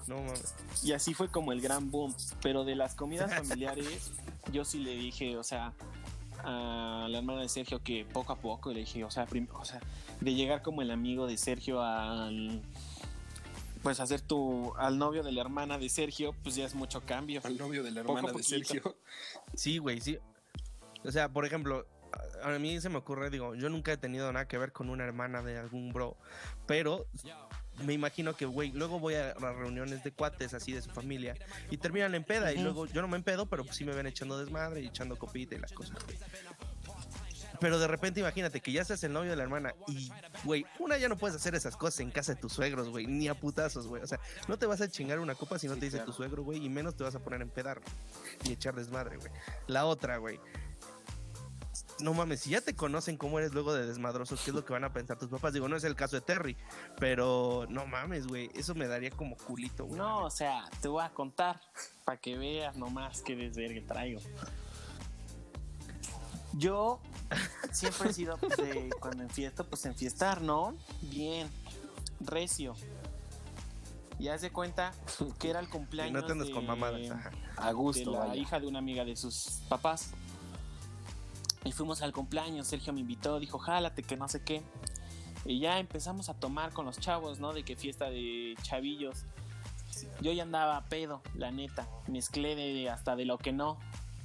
[0.07, 0.55] No mames.
[0.83, 2.15] Y así fue como el gran boom.
[2.41, 4.13] Pero de las comidas familiares,
[4.53, 5.73] yo sí le dije, o sea,
[6.45, 9.65] a la hermana de Sergio que poco a poco le dije, o sea, prim- o
[9.65, 9.81] sea,
[10.21, 12.63] de llegar como el amigo de Sergio al
[13.83, 17.41] pues hacer tu al novio de la hermana de Sergio, pues ya es mucho cambio.
[17.45, 18.43] Al novio de la Poco hermana de.
[18.43, 18.97] Sergio.
[19.55, 20.19] Sí, güey, sí.
[21.05, 21.87] O sea, por ejemplo,
[22.43, 25.05] a mí se me ocurre, digo, yo nunca he tenido nada que ver con una
[25.05, 26.17] hermana de algún bro,
[26.67, 27.07] pero
[27.85, 31.35] me imagino que, güey, luego voy a las reuniones de cuates así de su familia
[31.71, 34.07] y terminan en peda y luego yo no me empedo, pero pues sí me ven
[34.07, 36.17] echando desmadre y echando copita y las cosas, güey.
[37.63, 40.11] Pero de repente imagínate que ya seas el novio de la hermana y,
[40.43, 43.29] güey, una ya no puedes hacer esas cosas en casa de tus suegros, güey, ni
[43.29, 44.03] a putazos, güey.
[44.03, 46.11] O sea, no te vas a chingar una copa si no Sí, te dice claro.
[46.11, 47.81] tu suegro, güey, y menos te vas a poner a empedar
[48.45, 49.31] y echar desmadre, güey.
[49.69, 50.41] La otra, güey.
[52.01, 54.73] No mames, si ya te conocen cómo eres luego de desmadrosos, ¿qué es lo que
[54.73, 55.53] van a pensar tus papás?
[55.53, 56.57] Digo, no es el caso de Terry,
[56.99, 59.99] pero no mames, güey, eso me daría como culito, güey.
[59.99, 61.61] No, o sea, te voy a contar
[62.05, 64.21] para que veas nomás qué desvergue traigo.
[66.55, 67.01] Yo
[67.73, 70.75] siempre he sido pues, de cuando enfiesto, pues enfiestar, ¿no?
[71.03, 71.49] Bien,
[72.21, 72.75] recio.
[74.19, 74.93] Y haz de cuenta
[75.39, 77.31] que era el Y cumpleaños no te andas de, con mamadas, ajá.
[77.57, 78.37] A de gusto, la vaya.
[78.37, 80.13] hija de una amiga de sus papás.
[81.65, 84.63] Y fuimos al cumpleaños, Sergio me invitó, dijo, jálate, que no sé qué.
[85.45, 87.53] Y ya empezamos a tomar con los chavos, ¿no?
[87.53, 89.25] De que fiesta de chavillos.
[90.21, 91.89] Yo ya andaba a pedo, la neta.
[92.09, 93.79] Mezclé de hasta de lo que no.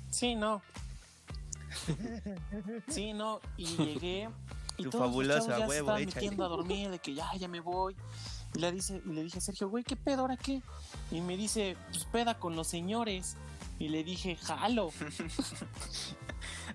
[0.10, 0.62] Sí, no.
[2.88, 3.40] Sí, no.
[3.58, 4.30] Y llegué.
[4.78, 6.16] Y Tu todos los fabulosa, ya se huevo, estaban échale.
[6.16, 7.96] metiendo a dormir, de que ya, ya me voy.
[8.56, 10.62] Y le, dice, y le dije a Sergio, güey, ¿qué pedo ahora qué?
[11.12, 13.38] Y me dice, pues peda con los señores.
[13.80, 14.92] Y le dije, jalo.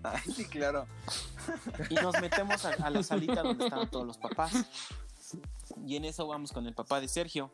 [0.02, 0.86] Ay, sí, claro.
[1.90, 4.52] Y nos metemos a, a la salita donde estaban todos los papás.
[5.86, 7.50] Y en eso vamos con el papá de Sergio.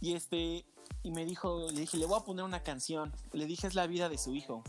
[0.00, 0.64] Y este,
[1.02, 3.12] y me dijo, le dije, le voy a poner una canción.
[3.32, 4.62] Le dije, es la vida de su hijo.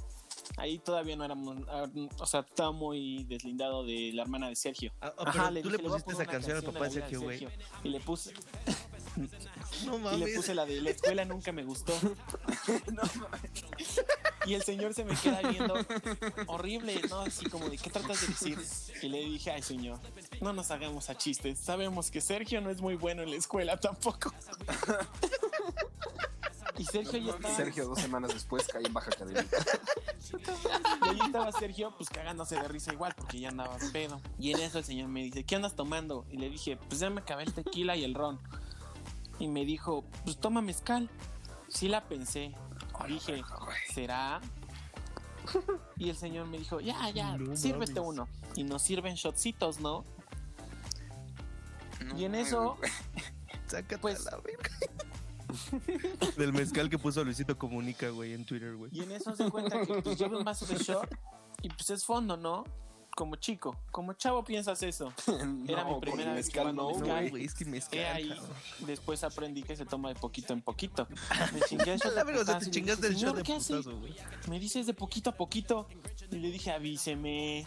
[0.58, 1.88] Ahí todavía no éramos, ah,
[2.20, 4.92] o sea, estaba muy deslindado de la hermana de Sergio.
[5.02, 7.48] Ah, ah, tú le dije, voy a pusiste esa canción al papá de Sergio, güey.
[7.84, 8.34] Y le puse,
[9.86, 10.20] No y mames.
[10.20, 11.94] le puse la de la escuela nunca me gustó.
[14.44, 15.76] Y el señor se me queda viendo
[16.48, 17.22] horrible, ¿no?
[17.22, 18.58] Así como de, ¿qué tratas de decir?
[19.04, 20.00] Y le dije, ay señor,
[20.42, 21.60] no nos hagamos a chistes.
[21.60, 24.34] Sabemos que Sergio no es muy bueno en la escuela tampoco.
[26.78, 29.58] Y Sergio ya estaba, Sergio dos semanas después cae en baja académica.
[31.06, 34.22] y ahí estaba Sergio, pues cagándose de risa igual, porque ya andaba pedo.
[34.40, 36.26] Y en eso el señor me dice, ¿qué andas tomando?
[36.32, 38.40] Y le dije, pues ya me acabé el tequila y el ron.
[39.40, 41.10] Y me dijo, pues toma mezcal.
[41.68, 42.54] Sí la pensé.
[43.08, 43.42] Dije,
[43.94, 44.40] ¿será?
[45.98, 48.10] Y el señor me dijo, ya, ya, No sírvete mames.
[48.10, 48.28] uno.
[48.56, 50.04] Y nos sirven shotcitos, ¿no?
[52.06, 52.78] No, Y en eso,
[54.02, 54.70] Pues- a la verga.
[56.38, 58.92] Del mezcal que puso Luisito Comunica, güey, en Twitter, güey.
[58.94, 61.10] y en eso se cuenta que pues, llevo un vaso de shot
[61.62, 62.64] y pues es fondo, ¿no?
[63.14, 65.12] Como chico, como chavo piensas eso.
[65.68, 67.26] Era mi primera vez que mezcal no, mezcal.
[67.26, 68.46] No, güey, es que mezcal, He ahí, cabrón.
[68.88, 71.08] después aprendí que se toma de poquito en poquito.
[71.54, 72.14] Me chingué el shot.
[74.48, 75.88] Me dices de poquito a poquito.
[76.32, 77.66] Y le dije, avíseme.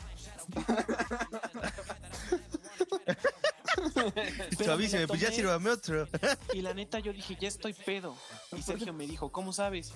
[4.65, 6.09] Suavísime, pues ya tomé sírvame otro.
[6.53, 8.15] Y la neta, yo dije, ya estoy pedo.
[8.57, 9.93] Y Sergio me dijo, ¿cómo sabes?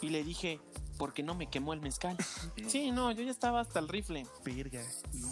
[0.00, 0.60] Y le dije,
[0.98, 2.16] porque no me quemó el mezcal.
[2.68, 4.26] Sí, no, yo ya estaba hasta el rifle.
[4.44, 4.82] Verga.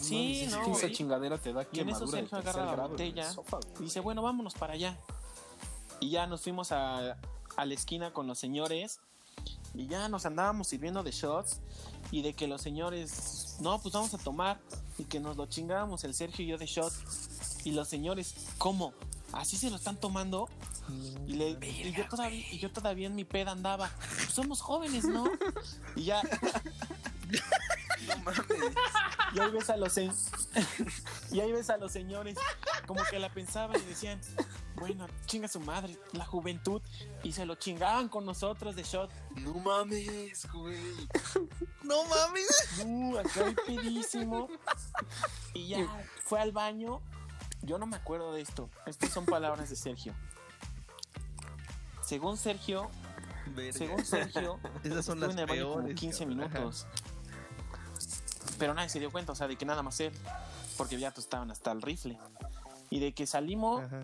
[0.01, 3.29] Sí, no, esa chingadera te da Y en eso quemadura Sergio agarra la botella
[3.79, 4.97] y dice, bueno, vámonos para allá.
[5.99, 7.17] Y ya nos fuimos a,
[7.57, 8.99] a la esquina con los señores
[9.73, 11.59] y ya nos andábamos sirviendo de shots
[12.11, 14.59] y de que los señores, no, pues vamos a tomar
[14.97, 16.93] y que nos lo chingábamos el Sergio y yo de shot.
[17.65, 18.93] Y los señores, ¿cómo?
[19.33, 20.47] ¿Así se lo están tomando?
[21.27, 23.89] Y, le- y yo todavía, y yo todavía en mi peda andaba.
[24.15, 25.25] "Pues somos jóvenes, ¿no?
[25.97, 26.21] Y ya.
[29.33, 29.97] Y ahí ves a los
[31.31, 32.37] y ahí ves a los señores
[32.85, 34.21] como que la pensaban y decían,
[34.75, 36.81] bueno, chinga su madre, la juventud.
[37.23, 39.11] Y se lo chingaban con nosotros de shot.
[39.37, 40.77] No mames, güey.
[41.83, 42.67] No mames.
[42.85, 44.47] Uh, acá pedísimo.
[45.53, 45.87] Y ya
[46.23, 47.01] fue al baño.
[47.65, 48.69] Yo no me acuerdo de esto.
[48.85, 50.13] Estas son palabras de Sergio.
[52.01, 52.89] Según Sergio,
[53.71, 55.99] según Sergio, Esas son estuve las en el baño como peores.
[55.99, 56.37] 15 cabrón.
[56.37, 56.87] minutos.
[58.59, 60.13] Pero nadie se dio cuenta, o sea, de que nada más él.
[60.77, 62.17] Porque ya estaban hasta el rifle.
[62.89, 64.03] Y de que salimos, Ajá.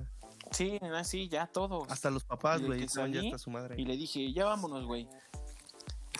[0.51, 1.89] sí, así, ya todos.
[1.91, 3.75] Hasta los papás, güey, ya su madre.
[3.77, 5.07] Y le dije, ya vámonos, güey.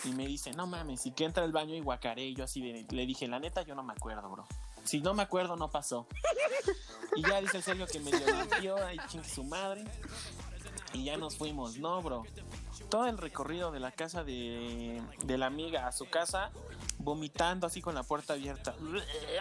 [0.04, 2.24] Y me dice, no mames, y que entra al baño y guacaré.
[2.26, 4.46] Y yo así de- le dije, la neta, yo no me acuerdo, bro.
[4.84, 6.06] Si no me acuerdo, no pasó.
[7.16, 9.84] Y ya dice Sergio que medio limpió, ahí chingue su madre.
[10.94, 12.22] Y ya nos fuimos, no, bro.
[12.90, 16.50] Todo el recorrido de la casa de, de la amiga a su casa,
[16.98, 18.74] vomitando así con la puerta abierta.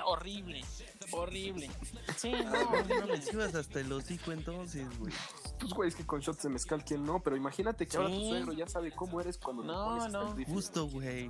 [0.06, 0.64] Horrible,
[1.12, 1.70] horrible.
[2.18, 3.00] Sí, no, No horrible.
[3.02, 5.14] mames, ibas hasta el hocico entonces, güey.
[5.60, 7.20] Pues, güey, es que con shots de mezcal, ¿quién no?
[7.22, 10.18] Pero imagínate que ahora tu suegro ya sabe cómo eres cuando te No, pones hasta
[10.24, 10.38] no.
[10.38, 10.46] el.
[10.46, 11.30] Justo, güey.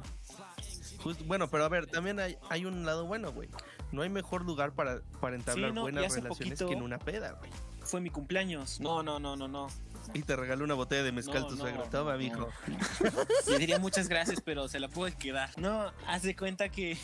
[1.03, 3.49] Justo- bueno, pero a ver, también hay, hay un lado bueno, güey.
[3.91, 6.97] No hay mejor lugar para, para entablar Sí, no, y buenas relaciones que en una
[6.99, 7.51] peda, güey.
[7.83, 8.79] Fue mi cumpleaños.
[8.79, 9.67] No, no, no, no, no.
[10.13, 11.83] Y te regaló una botella de mezcal No, tu no, suegro.
[11.85, 12.17] no, Toma, no.
[12.17, 12.49] mijo.
[13.47, 15.49] Le diría muchas gracias, pero se la pude quedar.
[15.57, 16.97] No, haz de cuenta que,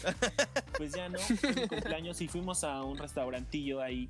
[0.77, 4.09] pues ya no, fue mi cumpleaños y fuimos a un restaurantillo ahí.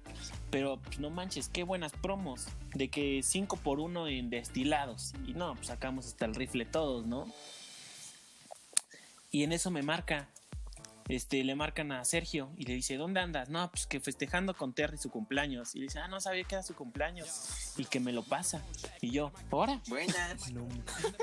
[0.52, 2.48] Pero pues, no manches, qué buenas promos.
[2.76, 5.14] De que 5 por 1 en destilados.
[5.26, 7.28] Y no, pues sacamos hasta el rifle todos, ¿no?
[9.32, 10.28] Y en eso me marca.
[11.10, 13.50] Este, le marcan a Sergio y le dice, ¿dónde andas?
[13.50, 15.74] No, pues que festejando con Terry su cumpleaños.
[15.74, 17.74] Y le dice, ah, no sabía que era su cumpleaños.
[17.78, 18.62] Y que me lo pasa.
[19.02, 19.82] Y yo, ¿ahora?
[19.88, 20.52] Buenas.
[20.52, 20.68] No,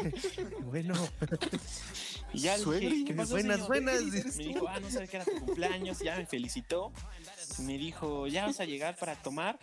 [0.65, 0.95] bueno,
[2.33, 3.69] Y ya le dije, ¿qué pasó, buenas, señor?
[3.69, 4.03] buenas.
[4.37, 6.93] Me dijo, ah, no sabía que era tu cumpleaños, ya me felicitó.
[7.59, 9.59] Me dijo, ¿ya vas a llegar para tomar?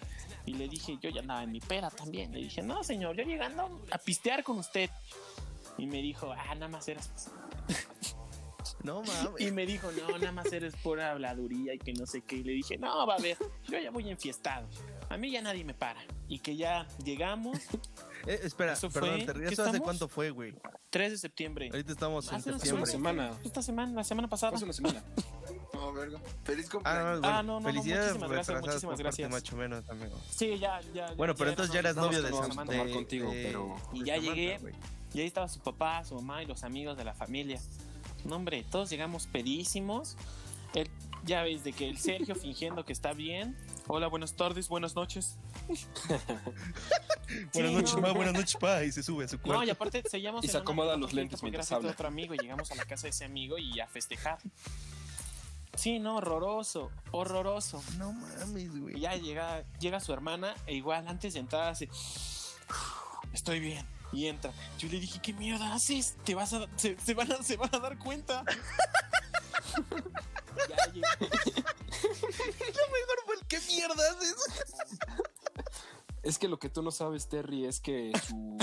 [0.45, 2.31] Y le dije, yo ya andaba en mi peda también.
[2.31, 4.89] Le dije, no, señor, yo llegando a pistear con usted.
[5.77, 7.11] Y me dijo, ah, nada más eras.
[8.83, 9.27] No mames.
[9.41, 12.37] Y me dijo, no, nada más eres pura habladuría y que no sé qué.
[12.37, 14.67] Y le dije, no, va a ver, yo ya voy enfiestado.
[15.09, 16.01] A mí ya nadie me para.
[16.27, 17.57] Y que ya llegamos,
[18.27, 20.53] Eh, espera, Eso perdón, fue- ¿te ¿Eso hace cuánto fue, güey?
[20.91, 21.69] 3 de septiembre.
[21.71, 23.13] Ahorita estamos en Hace una Hace una septiembre.
[23.23, 23.39] semana.
[23.43, 24.55] Esta semana, la semana pasada.
[24.55, 25.03] Hace una semana.
[25.73, 26.19] No, verga.
[26.43, 27.03] Feliz Ah, cumpleaños.
[27.03, 29.31] no, bueno, Ah, no, no, felicidades muchísimas gracias, muchísimas por parte de gracias.
[29.31, 30.21] Macho Menos, amigo.
[30.29, 31.11] Sí, ya, ya.
[31.15, 32.93] Bueno, pero entonces ya eras no, novio no, de, no, Sam- vamos a de- tomar
[32.93, 34.57] contigo, de- pero- Y ya Samantha, llegué.
[34.59, 34.75] güey.
[35.15, 37.59] Y ahí estaba su papá, su mamá y los amigos de la familia.
[38.25, 40.17] No, hombre, todos llegamos pedísimos.
[40.73, 40.89] El-
[41.23, 43.55] ya ves, de que el Sergio fingiendo que está bien.
[43.87, 45.37] Hola, buenas tardes, buenas noches.
[47.53, 48.01] Buenas noches, no.
[48.01, 48.83] ma, buenas noches, pa.
[48.83, 49.63] Y se sube a su No, cuarto.
[49.63, 51.91] y aparte seguíamos Y se acomoda los lentes mientras habla.
[51.91, 54.37] otro amigo y llegamos a la casa de ese amigo y a festejar.
[55.75, 57.81] Sí, no, horroroso, horroroso.
[57.97, 58.99] No mames, Y güey.
[58.99, 61.87] ya llega, llega su hermana e igual antes de entrar hace...
[63.33, 63.85] Estoy bien.
[64.11, 64.51] Y entra.
[64.77, 66.15] Yo le dije, ¿qué mierda haces?
[66.23, 66.67] Te vas a...
[66.75, 68.43] Se, se van, a, se van a dar cuenta.
[70.69, 71.07] ya llegó.
[73.47, 74.35] ¿Qué mierda haces?
[76.23, 78.57] Es que lo que tú no sabes, Terry, es que su.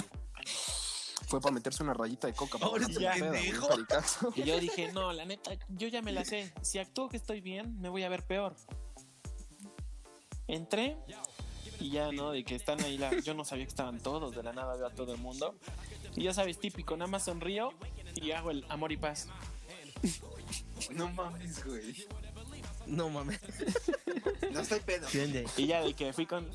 [1.26, 2.56] Fue para meterse una rayita de coca.
[2.56, 4.32] para Ahora güey, pericazo.
[4.34, 6.54] Y yo dije, no, la neta, yo ya me la sé.
[6.62, 8.56] Si actúo que estoy bien, me voy a ver peor.
[10.46, 10.96] Entré
[11.80, 12.32] y ya, ¿no?
[12.32, 13.18] De que están ahí, la...
[13.20, 15.54] yo no sabía que estaban todos, de la nada veo a todo el mundo.
[16.16, 17.72] Y ya sabes, típico, nada más sonrío
[18.14, 19.28] y hago el amor y paz.
[20.92, 22.06] No mames, güey.
[22.86, 23.40] No mames.
[24.52, 25.06] No estoy pedo.
[25.56, 26.48] Y ya de que fui con.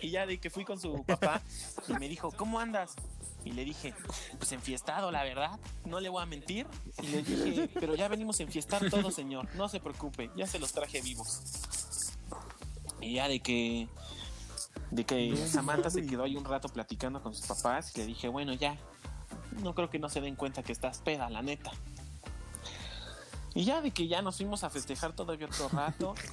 [0.00, 1.42] y ya de que fui con su papá
[1.88, 2.94] y me dijo, ¿cómo andas?
[3.44, 3.94] Y le dije,
[4.36, 6.66] pues enfiestado, la verdad, no le voy a mentir.
[7.02, 10.58] Y le dije, pero ya venimos a enfiestar todos, señor, no se preocupe, ya se
[10.58, 11.40] los traje vivos.
[13.00, 13.88] Y ya de que.
[14.90, 18.28] De que Samantha se quedó ahí un rato platicando con sus papás y le dije,
[18.28, 18.76] bueno, ya,
[19.62, 21.70] no creo que no se den cuenta que estás peda, la neta.
[23.54, 26.14] Y ya de que ya nos fuimos a festejar todavía otro rato.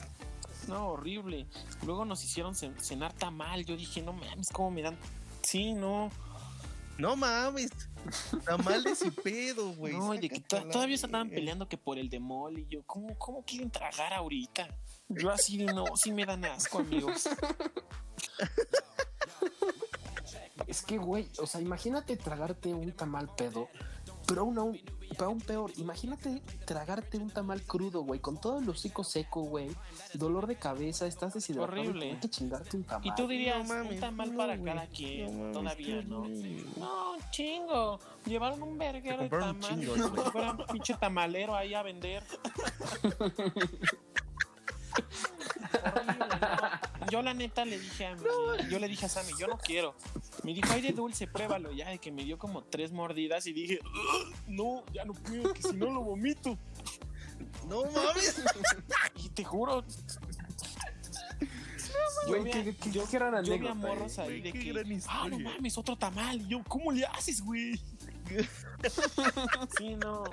[0.67, 1.45] No, horrible.
[1.85, 3.63] Luego nos hicieron cen- cenar tamal.
[3.65, 4.97] Yo dije, no mames, ¿cómo me dan?
[5.43, 6.09] Sí, no.
[6.97, 7.69] No mames.
[8.45, 9.93] Tamales y pedo, güey.
[9.93, 12.57] no, y de que todavía se estaban peleando que por el demol.
[12.57, 14.67] Y yo, ¿cómo, ¿cómo quieren tragar ahorita?
[15.07, 17.29] Yo así de no, sí me dan asco, amigos.
[20.67, 23.69] Es que, güey, o sea, imagínate tragarte un tamal pedo,
[24.27, 24.81] pero aún, aún,
[25.19, 29.69] aún peor, imagínate tragarte un tamal crudo, güey, con todo el hocico seco, güey,
[30.15, 31.79] dolor de cabeza, estás deshidratado.
[31.79, 32.11] Horrible.
[32.11, 33.07] Hay que chingarte un tamal.
[33.07, 36.25] Y tú dirías, No mames, un tamal no, para cada quien, No mames, todavía no.
[36.77, 37.99] No, chingo.
[38.25, 39.59] Llevaron un verguero de tamal.
[39.59, 39.95] chingo,
[40.31, 42.23] fuera un pinche tamalero ahí a vender.
[47.01, 47.09] No.
[47.11, 48.23] Yo la neta le dije a mi,
[48.69, 49.95] yo le dije a Sammy, yo no quiero.
[50.43, 51.71] Me dijo, ay de dulce, pruébalo.
[51.71, 55.53] Ya de que me dio como tres mordidas y dije, "Ugh, no, ya no puedo,
[55.53, 56.57] que si no lo vomito.
[57.67, 58.41] No mames.
[59.15, 59.83] Y te juro,
[62.27, 64.21] Güey, vi- qué- yo- gran Yo vi a anécdota, morros eh.
[64.21, 66.41] ahí Güey, de que, ah, no mames, otro tamal.
[66.41, 67.79] Y yo, ¿cómo le haces, güey?
[69.77, 70.23] sí, no.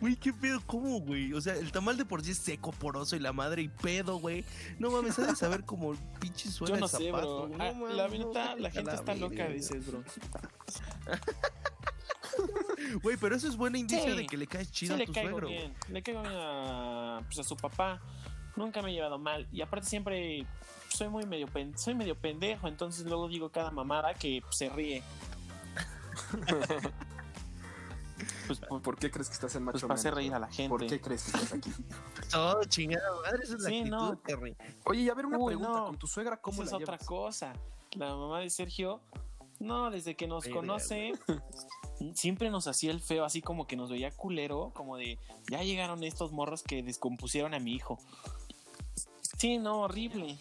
[0.00, 1.32] Güey, qué pedo, ¿cómo, güey?
[1.32, 4.18] O sea, el tamal de por sí es seco, poroso y la madre y pedo,
[4.18, 4.44] güey.
[4.78, 7.56] No mames, de saber como pinche suena Yo no el sé, zapato, bro.
[7.58, 9.86] No Ah, mames, la no, neta, vete la a gente la está loca a veces,
[9.86, 10.02] bro.
[13.02, 14.16] Güey, pero eso es buen indicio Sí.
[14.16, 15.48] de que le caes Sí, chido a le tu caigo suegro.
[15.48, 15.74] bien.
[15.88, 18.00] Le caigo bien a, pues, a su papá.
[18.56, 19.46] Nunca me he llevado mal.
[19.52, 20.46] Y aparte siempre
[20.88, 22.68] soy muy medio, pen- soy medio pendejo.
[22.68, 25.02] Entonces luego digo cada mamada que se ríe.
[28.48, 30.48] pues, por- ¿Por qué crees que estás en macho pues para hacer reír a la
[30.48, 30.68] gente.
[30.68, 31.70] ¿Por qué crees que estás aquí?
[32.32, 34.18] Todo chingada madre, esa es la Sí, actitud, no.
[34.18, 34.56] Terry.
[34.84, 35.86] Oye, y a ver una Uy, pregunta no.
[35.86, 37.52] con tu suegra, ¿cómo Esa la es otra cosa.
[37.92, 39.00] La mamá de Sergio,
[39.60, 41.12] no, desde que nos conoce,
[42.14, 45.18] siempre nos hacía el feo, así como que nos veía culero, como de,
[45.50, 47.98] ya llegaron estos morros que descompusieron a mi hijo.
[49.38, 50.36] Sí, no, horrible.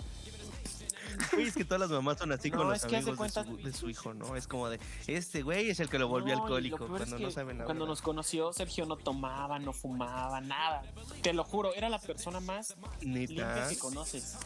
[1.34, 3.58] Güey, es que todas las mamás son así No, con los amigos de, cuenta- su,
[3.58, 4.36] de su hijo, ¿no?
[4.36, 6.92] Es como de, este güey es el que lo volvió No, y lo alcohólico es
[6.92, 7.92] cuando que no saben la Cuando verdad.
[7.92, 10.84] nos conoció, Sergio no tomaba, no fumaba, nada.
[11.22, 13.70] Te lo juro, era la persona más limpia Neta.
[13.70, 14.38] que conoces.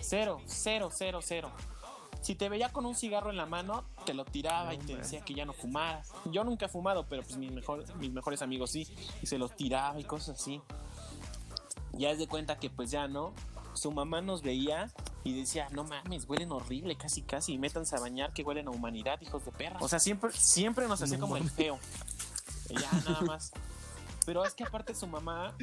[0.00, 1.50] Cero, cero, cero, cero.
[2.22, 5.02] Si te veía con un cigarro en la mano, te lo tiraba y te man.
[5.02, 6.10] decía que ya no fumaras.
[6.24, 8.86] Yo nunca he fumado, pero pues mis, mejor, mis mejores amigos sí.
[9.22, 10.60] Y se los tiraba y cosas así.
[11.92, 13.32] Ya es de cuenta que pues ya no.
[13.76, 14.90] Su mamá nos veía
[15.24, 17.58] y decía, no mames, huelen horrible, casi casi.
[17.58, 19.78] Métanse a bañar que huelen a humanidad, hijos de perra.
[19.80, 21.54] O sea, siempre, siempre nos hacía No como el mames.
[21.56, 21.78] feo.
[22.70, 23.52] Y ya nada más.
[24.24, 25.54] Pero es que aparte su mamá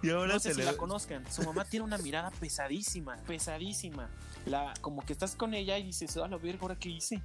[0.00, 1.24] Y ahora no sé se si le la conozcan.
[1.32, 4.08] Su mamá tiene una mirada pesadísima, pesadísima.
[4.46, 7.20] La, como que estás con ella y dices, a la verga, ¿ahora qué hice?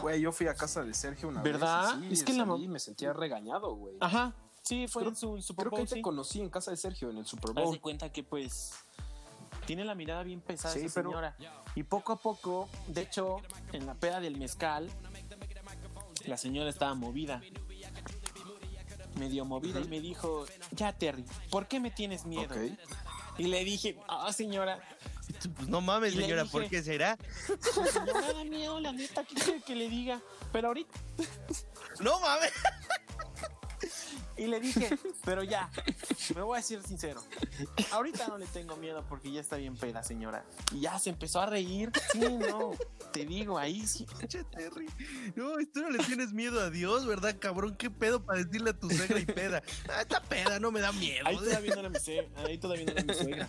[0.00, 1.96] Güey, yo fui a casa de Sergio una ¿Verdad?
[1.98, 2.04] vez.
[2.04, 3.94] y sí, Es que la salí y mam- me sentía regañado, güey.
[4.00, 4.34] Ajá.
[4.62, 6.70] Sí, fue Creo- en su, en Super Creo que Bowl, ahí te conocí en casa
[6.70, 7.80] de Sergio, en el Super Haz de Bowl.
[7.80, 8.72] cuenta que pues
[9.66, 11.36] tiene la mirada bien pesada Sí, esa pero- señora.
[11.74, 13.38] Y poco a poco, de hecho,
[13.72, 14.90] en la peda del mezcal,
[16.26, 17.42] la señora estaba movida.
[19.18, 22.54] Medio movida y me dijo, ya Terry, ¿por qué me tienes miedo?
[22.54, 22.78] Ok.
[23.38, 24.80] Y le dije, ah señora,
[25.56, 27.16] Pues no mames, señora, dije- ¿por qué será?
[27.74, 30.20] pues, señora da miedo, la neta, ¿qué quiere que le diga?
[30.52, 30.92] Pero ahorita
[32.00, 32.52] No mames.
[34.36, 34.90] Y le dije,
[35.24, 35.70] pero ya,
[36.34, 37.22] me voy a decir sincero.
[37.90, 40.44] Ahorita no le tengo miedo porque ya está bien peda, señora.
[40.72, 41.92] Y ya se empezó a reír.
[42.12, 42.72] Sí, no,
[43.12, 44.06] te digo, ahí sí.
[44.50, 44.88] Terry.
[45.36, 47.76] No, tú no le tienes miedo a Dios, ¿verdad, cabrón?
[47.76, 49.62] ¿Qué pedo para decirle a tu suegra y peda?
[49.88, 51.26] Ah, esta peda no me da miedo.
[51.26, 53.48] Ahí todavía no era mi, se- ahí todavía no era mi suegra.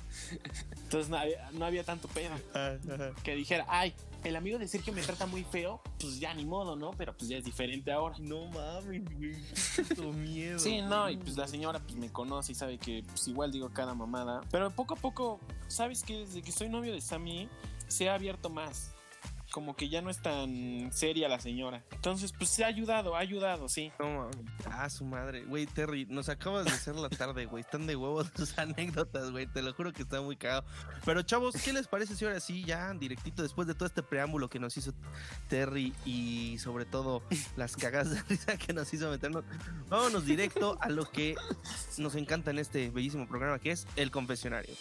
[0.84, 2.34] Entonces no había, no había tanto pedo.
[2.53, 2.75] Ah.
[3.23, 3.93] Que dijera, ay,
[4.24, 6.91] el amigo de Sergio me trata muy feo, pues ya ni modo, ¿no?
[6.91, 8.15] Pero pues ya es diferente ahora.
[8.19, 10.13] No mames, güey.
[10.13, 10.59] Miedo.
[10.59, 13.69] Sí, no, y pues la señora pues me conoce y sabe que pues igual digo
[13.69, 14.41] cada mamada.
[14.51, 17.49] Pero poco a poco, ¿sabes que Desde que soy novio de Sammy,
[17.88, 18.93] se ha abierto más.
[19.54, 21.84] Como que ya no es tan seria la señora.
[21.91, 23.91] Entonces, pues se ha ayudado, ha ayudado, sí.
[23.99, 24.32] No.
[24.66, 25.45] Ah, su madre.
[25.45, 27.62] Güey, Terry, nos acabas de hacer la tarde, güey.
[27.62, 29.45] Están de huevos tus anécdotas, güey.
[29.45, 30.66] Te lo juro que está muy cagado.
[31.06, 34.49] Pero, chavos, ¿qué les parece si ahora sí, ya directito, después de todo este preámbulo
[34.49, 34.91] que nos hizo
[35.49, 37.22] Terry y sobre todo
[37.56, 39.43] las cagadas de risa que nos hizo meternos,
[39.88, 41.36] vámonos directo a lo que
[41.99, 44.74] nos encanta en este bellísimo programa que es el confesionario.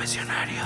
[0.00, 0.64] Confesionario.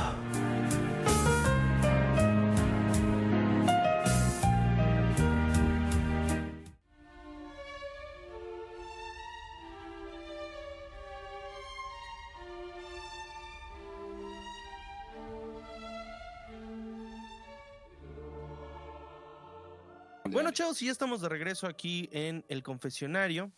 [20.30, 23.51] Bueno, chavos, y ya estamos de regreso aquí en el confesionario.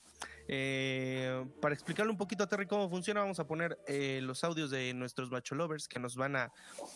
[0.48, 4.70] Eh, para explicarle un poquito a Terry cómo funciona, vamos a poner eh, los audios
[4.70, 6.52] de nuestros macho lovers que nos van a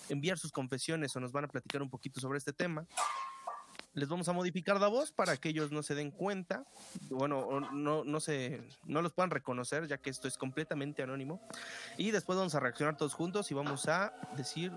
[0.08, 2.86] enviar sus confesiones o nos van a platicar un poquito sobre este tema.
[3.92, 6.64] Les vamos a modificar la voz para que ellos no se den cuenta,
[7.10, 11.42] bueno, no, no, se, no los puedan reconocer, ya que esto es completamente anónimo.
[11.98, 14.72] Y después vamos a reaccionar todos juntos y vamos a decir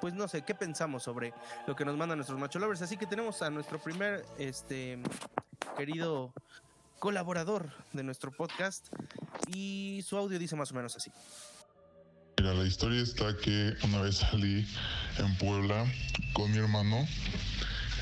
[0.00, 1.32] pues no sé, qué pensamos sobre
[1.66, 2.82] lo que nos mandan nuestros macho lovers.
[2.82, 4.98] Así que tenemos a nuestro primer este
[5.76, 6.32] querido
[6.98, 8.86] colaborador de nuestro podcast
[9.54, 11.10] y su audio dice más o menos así.
[12.38, 14.66] Mira, la historia está que una vez salí
[15.18, 15.86] en Puebla
[16.32, 17.06] con mi hermano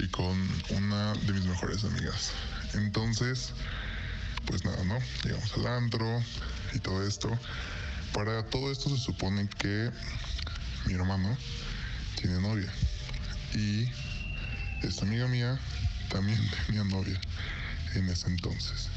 [0.00, 0.36] y con
[0.70, 2.32] una de mis mejores amigas.
[2.74, 3.52] Entonces,
[4.46, 4.98] pues nada, ¿no?
[5.22, 6.22] Llegamos al antro
[6.72, 7.30] y todo esto.
[8.12, 9.90] Para todo esto se supone que
[10.86, 11.36] mi hermano
[12.20, 12.72] tiene novia.
[13.54, 13.88] Y
[14.82, 15.58] esta amiga mía
[16.10, 17.20] también tenía novia
[17.98, 18.88] en ese entonces.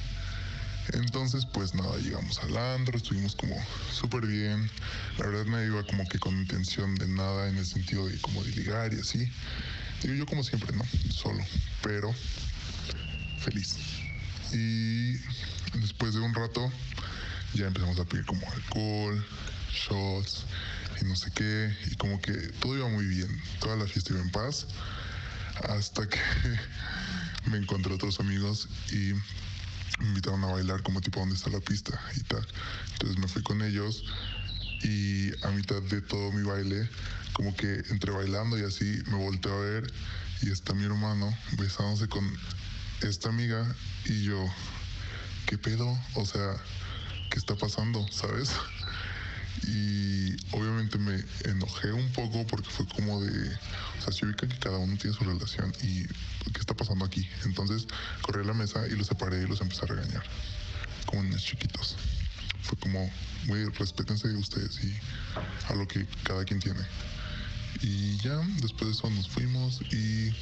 [0.94, 3.56] Entonces, pues nada, llegamos al andro, estuvimos como
[3.92, 4.70] súper bien.
[5.18, 8.44] La verdad me iba como que con intención de nada en el sentido de como
[8.44, 9.30] de ligar y así.
[10.02, 10.86] Digo yo como siempre, ¿no?
[11.12, 11.44] Solo,
[11.82, 12.14] pero
[13.40, 13.76] feliz.
[14.54, 15.14] Y
[15.80, 16.72] después de un rato
[17.54, 19.26] ya empezamos a pedir como alcohol,
[19.72, 20.46] shots
[21.02, 21.76] y no sé qué.
[21.92, 23.30] Y como que todo iba muy bien.
[23.60, 24.68] Toda la fiesta iba en paz.
[25.68, 26.20] Hasta que
[27.48, 29.14] me encontré otros amigos y
[30.00, 32.46] me invitaron a bailar como tipo donde está la pista y tal.
[32.94, 34.04] Entonces me fui con ellos
[34.84, 36.88] y a mitad de todo mi baile,
[37.34, 39.92] como que entre bailando y así, me volteé a ver
[40.42, 42.24] y está mi hermano besándose con
[43.02, 43.76] esta amiga
[44.06, 44.46] y yo,
[45.46, 45.98] ¿qué pedo?
[46.16, 46.56] O sea,
[47.30, 48.06] ¿qué está pasando?
[48.12, 48.52] ¿Sabes?
[49.66, 53.50] Y obviamente me enojé un poco porque fue como de,
[54.00, 57.28] o sea, se ubica que cada uno tiene su relación y ¿qué está pasando aquí?
[57.46, 57.88] Entonces
[58.22, 60.24] corrí a la mesa y los separé y los empecé a regañar,
[61.06, 61.96] como niños chiquitos.
[62.62, 63.10] Fue como,
[63.48, 64.94] güey, respétense ustedes y
[65.68, 66.82] a lo que cada quien tiene.
[67.82, 70.34] Y ya, después de eso nos fuimos y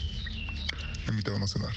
[1.05, 1.73] me invitaron a cenar.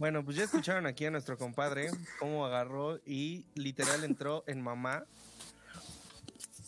[0.00, 5.04] Bueno, pues ya escucharon aquí a nuestro compadre cómo agarró y literal entró en mamá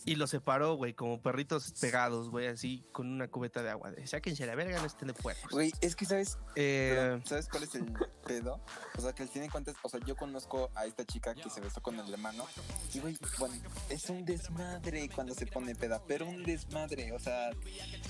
[0.05, 3.91] y lo separó, güey, como perritos pegados, güey, así con una cubeta de agua.
[3.91, 5.51] De, Sáquense la verga, no estén de puercos.
[5.51, 7.91] Güey, es que sabes, Eh, ¿sabes cuál es el
[8.27, 8.61] pedo?
[8.99, 11.63] O sea, que fin de cuentas, o sea, yo conozco a esta chica que se
[11.63, 12.45] besó con el hermano.
[12.93, 13.55] Y güey, bueno,
[13.89, 17.51] es un desmadre cuando se pone peda, pero un desmadre, o sea,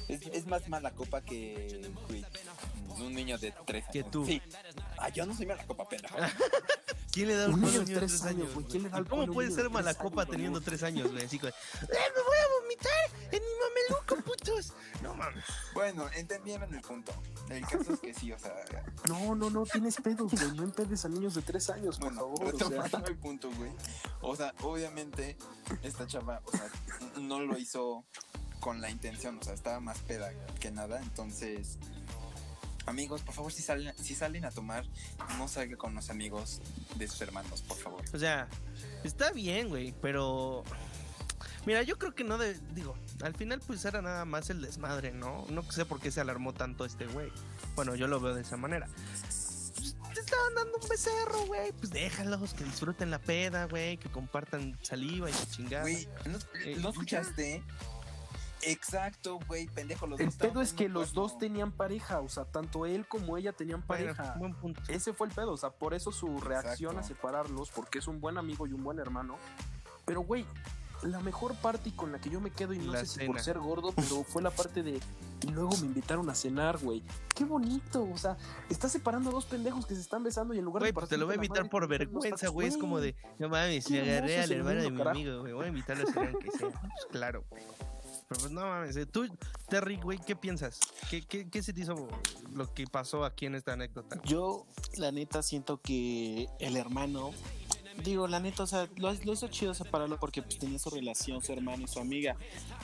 [0.09, 2.25] es, es más mala copa que güey,
[2.99, 3.93] un niño de tres años.
[3.93, 4.27] Que tú.
[4.27, 4.43] Sí.
[5.05, 6.09] Ah, yo no soy mala copa, pero.
[7.13, 9.09] ¿Quién le da Un un niño de tres tres años, güey, ¿quién le da güey?
[9.11, 10.65] ¿Cómo puede ser de tres mala copa años, teniendo güey?
[10.65, 11.25] tres años, güey?
[11.25, 14.73] Así como, ¡eh, me voy a vomitar en mi mameluco, putos!
[15.03, 15.45] No mames.
[15.75, 17.13] Bueno, entendieron el punto.
[17.51, 18.55] El caso es que sí, o sea.
[19.09, 20.53] No, no, no, tienes pedos, güey.
[20.57, 22.55] No empedes a niños de tres años, por Bueno, favor.
[22.55, 22.69] o sea.
[22.69, 23.73] retomando el punto, güey.
[24.23, 25.37] O sea, obviamente,
[25.83, 26.71] esta chava, o sea,
[27.21, 28.05] no lo hizo
[28.61, 31.79] con la intención, o sea, estaba más peda que nada, entonces.
[32.87, 34.85] Amigos, por favor, si salen, si salen a tomar,
[35.39, 36.61] no salgan con los amigos
[36.97, 38.03] de sus hermanos, por favor.
[38.13, 38.49] O sea,
[39.05, 40.65] está bien, güey, pero.
[41.65, 42.59] Mira, yo creo que no de.
[42.75, 45.47] Digo, al final, pues era nada más el desmadre, ¿no?
[45.49, 47.31] No sé por qué se alarmó tanto este güey.
[47.77, 48.89] Bueno, yo lo veo de esa manera.
[48.89, 51.73] Pues, te estaban dando un becerro, güey.
[51.73, 53.97] Pues déjalos, que disfruten la peda, güey.
[53.97, 55.83] Que compartan saliva y chingada.
[55.83, 57.23] Güey, ¿no, Eh, ¿no ya.
[58.63, 62.45] Exacto, güey, pendejo, los El dos pedo es que los dos tenían pareja, o sea,
[62.45, 64.35] tanto él como ella tenían Bueno, pareja.
[64.39, 64.81] buen punto.
[64.89, 68.21] Ese fue el pedo, o sea, por eso su reacción a separarlos, porque es un
[68.21, 69.37] buen amigo y un buen hermano.
[70.05, 70.45] Pero, güey,
[71.03, 73.27] la mejor parte y con la que yo me quedo, y no La sé si
[73.27, 75.01] por ser gordo, pero fue la parte de.
[75.45, 77.03] Y luego me invitaron a cenar, güey.
[77.35, 78.37] Qué bonito, o sea,
[78.71, 80.95] estás separando a dos pendejos que se están besando y en lugar Güey, de.
[80.95, 82.69] pues te lo voy a invitar madre, por vergüenza, güey.
[82.69, 85.11] Es como de, no mames, le agarré al hermano de mi carajo.
[85.19, 85.53] amigo, güey.
[85.53, 86.69] Voy a invitarlo a cenar aunque sea.
[86.81, 87.65] Pues claro, güey.
[88.33, 88.97] Pero pues no mames.
[88.97, 89.27] eh, Tú,
[89.69, 90.79] Terry, güey, ¿qué piensas?
[91.11, 92.09] ¿Qué, qué, qué se te hizo
[92.53, 94.21] lo que pasó aquí en esta anécdota?
[94.25, 94.67] Yo,
[94.97, 97.33] la neta, siento que el hermano,
[98.05, 101.43] digo, la neta, o sea, lo, lo hizo chido separarlo porque pues, tenía su relación,
[101.43, 102.37] su hermano y su amiga,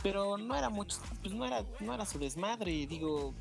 [0.02, 3.34] pero no era mucho, pues no era, no era su desmadre, digo,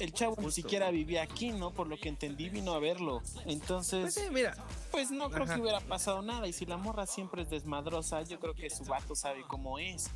[0.00, 0.98] el chavo ni Justo, siquiera güey.
[0.98, 1.70] vivía aquí, ¿no?
[1.72, 3.20] Por lo que entendí, vino a verlo.
[3.32, 4.54] Pues Entonces, sí, mira,
[4.90, 5.54] pues no creo Ajá.
[5.54, 6.46] que hubiera pasado nada.
[6.48, 10.10] Y si la morra siempre es desmadrosa, yo creo que su vato sabe cómo es.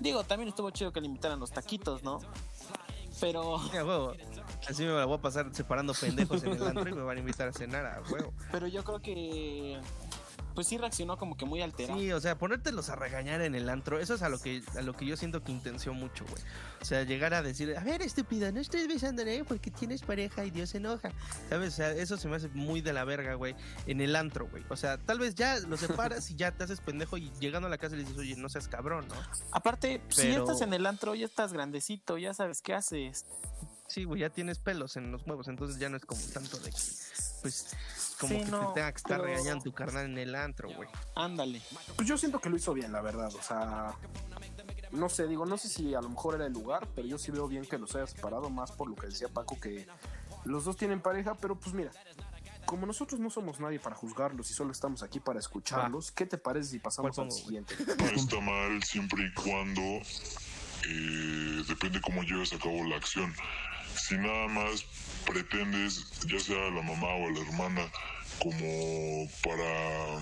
[0.00, 2.20] Digo, también estuvo chido que le invitaran los taquitos, ¿no?
[3.20, 4.14] Pero, mira, huevo.
[4.68, 7.20] Así me la voy a pasar separando pendejos en el antro y me van a
[7.20, 8.32] invitar a cenar a huevo.
[8.50, 9.80] pero yo creo que,
[10.54, 11.98] pues sí reaccionó como que muy alterado.
[11.98, 14.82] Sí, o sea, ponértelos a regañar en el antro, eso es a lo que a
[14.82, 16.42] lo que yo siento que intenció mucho, güey.
[16.80, 20.50] O sea, llegar a decir, a ver, estúpida, no estoy besándole porque tienes pareja y
[20.50, 21.12] Dios se enoja.
[21.48, 21.74] ¿Sabes?
[21.74, 23.54] O sea, eso se me hace muy de la verga, güey,
[23.86, 24.64] en el antro, güey.
[24.68, 27.70] O sea, tal vez ya lo separas y ya te haces pendejo y llegando a
[27.70, 29.14] la casa le dices, oye, no seas cabrón, ¿no?
[29.52, 33.26] Aparte, si ya estás en el antro, ya estás grandecito, ya sabes qué haces.
[33.92, 36.70] Sí, güey, ya tienes pelos en los huevos, entonces ya no es como tanto de
[36.70, 36.78] que,
[37.42, 37.74] pues,
[38.18, 40.70] como Sí, que no, te tenga que estar pero- regañando tu carnal en el antro,
[40.74, 40.88] güey.
[41.16, 41.60] Ándale.
[41.96, 43.34] Pues yo siento que lo hizo bien, la verdad.
[43.34, 43.94] O sea,
[44.92, 47.30] no sé, digo, no sé si a lo mejor era el lugar, pero yo sí
[47.30, 49.86] veo bien que los haya separado más por lo que decía Paco, que
[50.44, 51.90] los dos tienen pareja, pero pues mira,
[52.66, 56.38] como nosotros no somos nadie para juzgarlos y solo estamos aquí para escucharlos, ¿qué te
[56.38, 57.74] parece si pasamos ¿Cuál al siguiente?
[57.98, 59.82] No está mal siempre y cuando
[60.88, 63.32] eh, depende cómo lleves a cabo la acción.
[63.96, 64.84] Si nada más
[65.22, 67.90] pretendes, ya sea la mamá o la hermana,
[68.38, 70.20] como para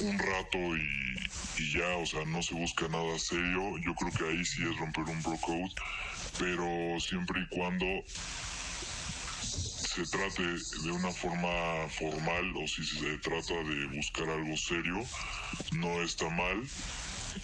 [0.00, 4.24] un rato y, y ya, o sea, no se busca nada serio, yo creo que
[4.24, 5.72] ahí sí es romper un bro code,
[6.38, 7.86] pero siempre y cuando
[9.94, 15.04] se trate de una forma formal o si se trata de buscar algo serio,
[15.72, 16.62] no está mal.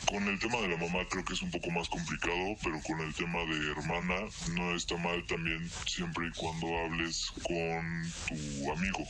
[0.09, 3.01] Con el tema de la mamá creo que es un poco más complicado, pero con
[3.01, 9.05] el tema de hermana no está mal también siempre y cuando hables con tu amigo.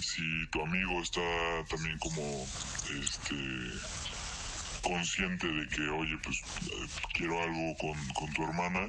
[0.00, 1.20] Si tu amigo está
[1.68, 2.46] también como
[3.00, 3.36] este
[4.82, 6.42] consciente de que, oye, pues
[7.14, 8.86] quiero algo con, con tu hermana,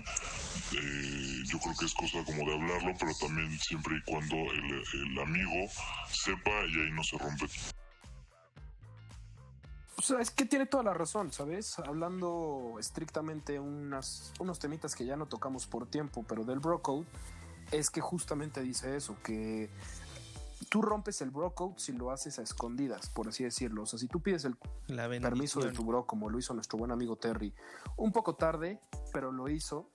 [0.73, 4.83] eh, yo creo que es cosa como de hablarlo, pero también siempre y cuando el,
[4.93, 5.67] el amigo
[6.11, 7.45] sepa y ahí no se rompe
[10.01, 11.77] Sea, es que tiene toda la razón, ¿sabes?
[11.79, 17.05] Hablando estrictamente unas, unos temitas que ya no tocamos por tiempo, pero del bro code,
[17.71, 19.69] es que justamente dice eso, que
[20.69, 23.83] tú rompes el bro code si lo haces a escondidas, por así decirlo.
[23.83, 24.55] O sea, si tú pides el
[25.21, 27.53] permiso de tu bro, como lo hizo nuestro buen amigo Terry,
[27.97, 28.79] un poco tarde,
[29.11, 29.89] pero lo hizo,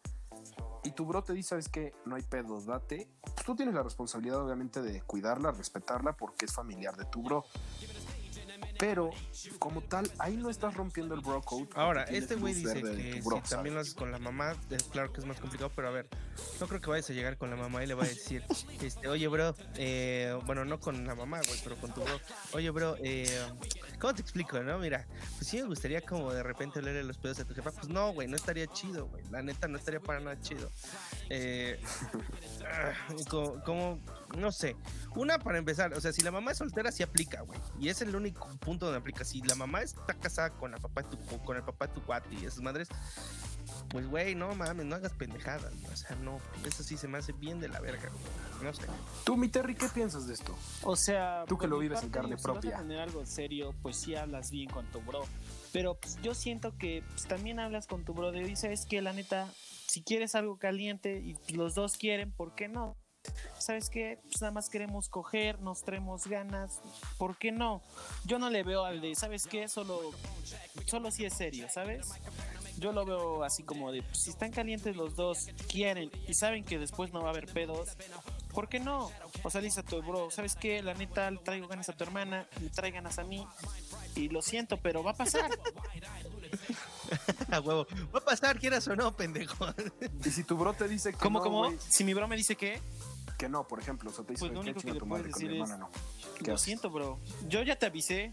[0.85, 1.95] y tu bro te dice, ¿sabes qué?
[2.05, 3.09] No hay pedo, date.
[3.23, 7.45] Pues tú tienes la responsabilidad, obviamente, de cuidarla, respetarla, porque es familiar de tu bro.
[8.79, 9.11] Pero,
[9.59, 11.69] como tal, ahí no estás rompiendo el bro code.
[11.75, 15.13] Ahora, este güey dice que bro, si también lo haces con la mamá, es claro
[15.13, 16.09] que es más complicado, pero a ver,
[16.61, 18.45] no creo que vayas a llegar con la mamá y le va a decir,
[18.83, 22.21] este, oye, bro, eh, bueno, no con la mamá, güey, pero con tu bro,
[22.53, 23.27] oye, bro, eh,
[24.01, 24.79] ¿cómo te explico, no?
[24.79, 25.07] Mira,
[25.37, 28.13] pues sí me gustaría como de repente olerle los pedos a tu jefa, pues no,
[28.13, 30.71] güey, no estaría chido, güey, la neta no estaría para nada chido.
[31.31, 31.81] Eh,
[32.67, 32.93] ah,
[33.29, 34.01] co- como,
[34.37, 34.77] no sé,
[35.15, 38.01] una para empezar, o sea, si la mamá es soltera, sí aplica, güey, y es
[38.03, 39.25] el único punto donde aplica.
[39.25, 42.03] Si la mamá está casada con la papá de tu, con el papá de tu
[42.03, 42.89] cuate y esas madres,
[43.89, 47.33] pues güey, no mames, no hagas pendejadas, o sea, no, eso sí se me hace
[47.33, 48.83] bien de la verga, güey, no sé.
[49.25, 50.55] Tú, mi Terry, ¿qué piensas de esto?
[50.83, 52.79] O sea, Tú que lo vives en carne digo, si vas propia.
[52.79, 55.25] a tener algo serio, pues sí hablas bien con tu bro.
[55.73, 59.01] Pero pues, yo siento que pues, también hablas con tu bro de, y sabes que
[59.03, 59.49] la neta,
[59.87, 62.97] si quieres algo caliente y pues, los dos quieren, ¿por qué no?
[63.59, 64.19] ¿Sabes qué?
[64.25, 66.81] Pues nada más queremos coger, nos traemos ganas,
[67.17, 67.83] ¿por qué no?
[68.25, 69.69] Yo no le veo al de, ¿sabes qué?
[69.69, 70.13] Solo,
[70.87, 72.09] solo si es serio, ¿sabes?
[72.77, 76.65] Yo lo veo así como de, pues, si están calientes los dos, quieren y saben
[76.65, 77.97] que después no va a haber pedos,
[78.53, 79.11] ¿por qué no?
[79.43, 80.83] O sea, dice a tu bro, ¿sabes qué?
[80.83, 83.47] La neta, le traigo ganas a tu hermana, me trae ganas a mí
[84.17, 85.51] y lo siento, pero va a pasar.
[87.51, 89.67] A huevo, va a pasar, quieras o no, pendejo.
[90.25, 91.73] Y si tu bro te dice que ¿Cómo, no, cómo?
[91.79, 92.81] Si mi bro me dice que,
[93.45, 95.01] que no, por ejemplo, o sea, te dice Pues lo que único que chinga le
[95.01, 96.35] tu puedes madre con mi decir es- hermana, no.
[96.39, 96.65] ¿Qué lo haces?
[96.65, 97.19] siento, bro.
[97.49, 98.33] Yo ya te avisé.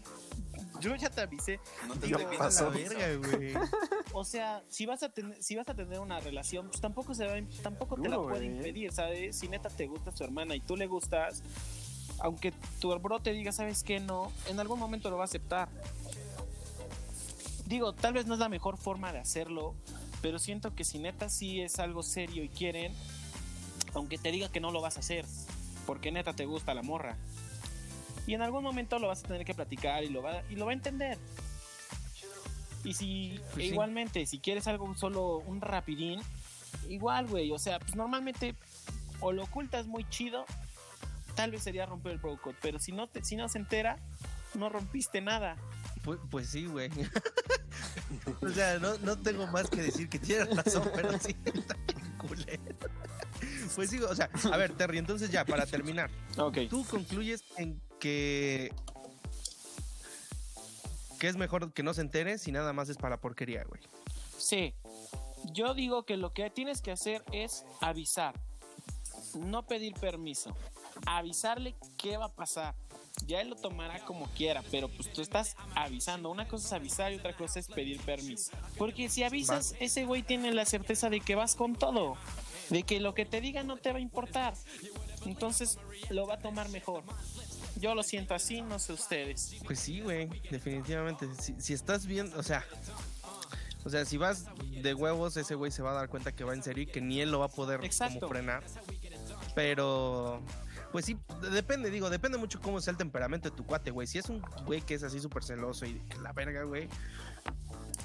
[0.80, 1.60] Yo ya te avisé.
[1.86, 3.54] No te estoy la verga, güey.
[4.14, 7.24] O sea, si vas a tener, si vas a tener una relación, pues tampoco se
[7.26, 8.56] va, a- tampoco te la puede güey.
[8.58, 9.36] impedir, ¿sabes?
[9.36, 11.42] Si neta te gusta su hermana y tú le gustas,
[12.20, 14.00] aunque tu bro te diga, ¿sabes qué?
[14.00, 15.68] No, en algún momento lo va a aceptar.
[17.66, 19.74] Digo, tal vez no es la mejor forma de hacerlo,
[20.20, 22.92] pero siento que si neta sí es algo serio y quieren,
[23.94, 25.24] aunque te diga que no lo vas a hacer,
[25.86, 27.16] porque neta te gusta la morra.
[28.26, 30.66] Y en algún momento lo vas a tener que platicar y lo va, y lo
[30.66, 31.18] va a entender.
[32.84, 33.72] Y si Pues e sí.
[33.72, 36.20] igualmente, si quieres algo solo un rapidín,
[36.88, 37.50] igual, güey.
[37.52, 38.54] O sea, pues normalmente
[39.20, 40.44] o lo ocultas muy chido,
[41.34, 43.96] tal vez sería romper el bro code, pero si no, te, si no se entera,
[44.54, 45.56] no rompiste nada.
[46.02, 46.90] Pues, pues sí, güey.
[48.42, 52.18] o sea, no, no tengo más que decir que tienes razón, pero sí, está bien
[52.18, 52.61] culero.
[53.74, 56.58] Pues sí, o sea, a ver, Terry, entonces ya, para terminar, Ok.
[56.68, 58.72] tú concluyes en que
[61.18, 63.80] que es mejor que no se entere si nada más es para porquería, güey.
[64.36, 64.74] Sí.
[65.52, 68.34] Yo digo que lo que tienes que hacer es avisar.
[69.38, 70.52] No pedir permiso.
[71.06, 72.74] Avisarle qué va a pasar.
[73.26, 76.28] Ya él lo tomará como quiera, pero pues tú estás avisando.
[76.28, 78.50] Una cosa es avisar y otra cosa es pedir permiso.
[78.76, 82.16] Porque si avisas, ese güey tiene la certeza de que vas con todo.
[82.72, 84.54] De que lo que te diga no te va a importar.
[85.26, 85.78] Entonces
[86.10, 87.04] lo va a tomar mejor.
[87.76, 89.56] Yo lo siento así, no sé ustedes.
[89.64, 91.28] Pues sí, güey, definitivamente.
[91.38, 92.64] Si, si estás bien, o sea,
[93.84, 94.46] o sea, si vas
[94.82, 97.00] de huevos, ese güey se va a dar cuenta que va en serio y que
[97.00, 98.20] ni él lo va a poder Exacto.
[98.20, 98.62] como frenar.
[99.54, 100.40] Pero,
[100.92, 101.18] pues sí,
[101.50, 104.06] depende, digo, depende mucho cómo sea el temperamento de tu cuate, güey.
[104.06, 106.88] Si es un güey que es así súper celoso y que la verga, güey,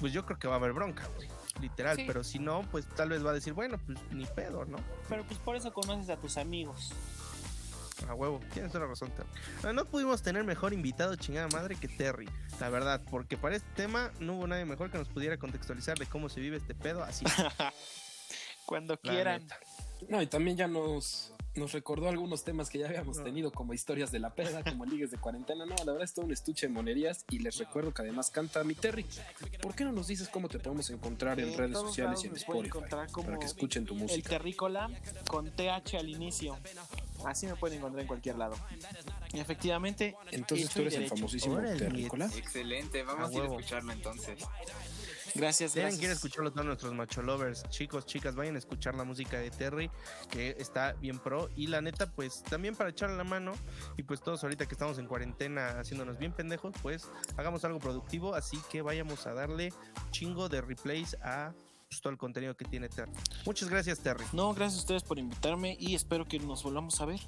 [0.00, 1.28] pues yo creo que va a haber bronca, güey.
[1.60, 2.04] Literal, Sí.
[2.06, 4.78] pero si no, pues tal vez va a decir, bueno, pues ni pedo, ¿no?
[5.08, 6.92] Pero pues por eso conoces a tus amigos.
[8.08, 9.74] A huevo, tienes la razón, Terry.
[9.74, 12.28] No pudimos tener mejor invitado, chingada madre, que Terry,
[12.60, 16.06] la verdad, porque para este tema no hubo nadie mejor que nos pudiera contextualizar de
[16.06, 17.24] cómo se vive este pedo así.
[18.66, 19.42] Cuando la quieran.
[19.42, 19.58] neta.
[20.08, 23.24] No, y también ya nos, nos recordó algunos temas que ya habíamos No.
[23.24, 25.66] tenido, como historias de la peda, como ligues de cuarentena.
[25.66, 27.24] No, la verdad es todo un estuche de monerías.
[27.30, 29.04] Y les recuerdo que además canta mi Terry.
[29.60, 32.36] ¿Por qué no nos dices cómo te podemos encontrar en En redes sociales y en
[32.36, 32.78] Spotify?
[32.88, 34.28] Para que escuchen tu El música.
[34.30, 34.88] terrícola
[35.28, 36.56] con TH al inicio.
[37.24, 38.54] Así me pueden encontrar en cualquier lado.
[39.32, 40.16] Y efectivamente.
[40.30, 42.26] Entonces tú eres el famosísimo terrícola.
[42.36, 44.38] Excelente, vamos A a ir a escucharlo entonces.
[45.38, 46.00] Gracias, Tienen gracias.
[46.00, 47.62] que ir a escucharlo todos nuestros macho lovers.
[47.70, 49.88] Chicos, chicas, vayan a escuchar la música de Terry,
[50.30, 51.48] que está bien pro.
[51.54, 53.52] Y la neta, pues también para echarle la mano.
[53.96, 58.34] Y pues todos ahorita que estamos en cuarentena haciéndonos bien pendejos, pues hagamos algo productivo.
[58.34, 59.72] Así que vayamos a darle
[60.10, 61.52] chingo de replays a
[61.88, 63.12] pues, todo el contenido que tiene Terry.
[63.46, 64.24] Muchas gracias, Terry.
[64.32, 67.20] No, gracias a ustedes por invitarme y espero que nos volvamos a ver.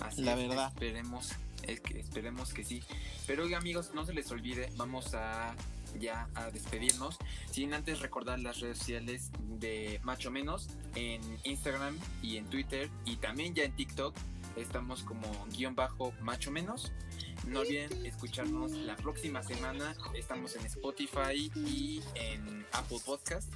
[0.00, 0.68] Así La es, verdad.
[0.74, 1.32] Esperemos,
[1.62, 2.82] es que esperemos que sí.
[3.26, 5.54] Pero oiga, amigos, no se les olvide, vamos a
[6.00, 7.18] ya a despedirnos.
[7.50, 13.16] Sin antes recordar las redes sociales de Macho Menos en Instagram y en Twitter y
[13.16, 14.14] también ya en TikTok.
[14.56, 16.92] Estamos como guion bajo Macho Menos.
[17.46, 19.94] No olviden escucharnos la próxima semana.
[20.14, 23.52] Estamos en Spotify y en Apple Podcast.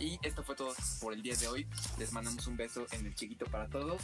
[0.00, 1.66] Y esto fue todo por el día de hoy.
[1.98, 4.02] Les mandamos un beso en el chiquito para todos.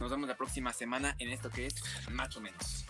[0.00, 1.74] Nos vemos la próxima semana en esto que es
[2.10, 2.84] Macho Menos.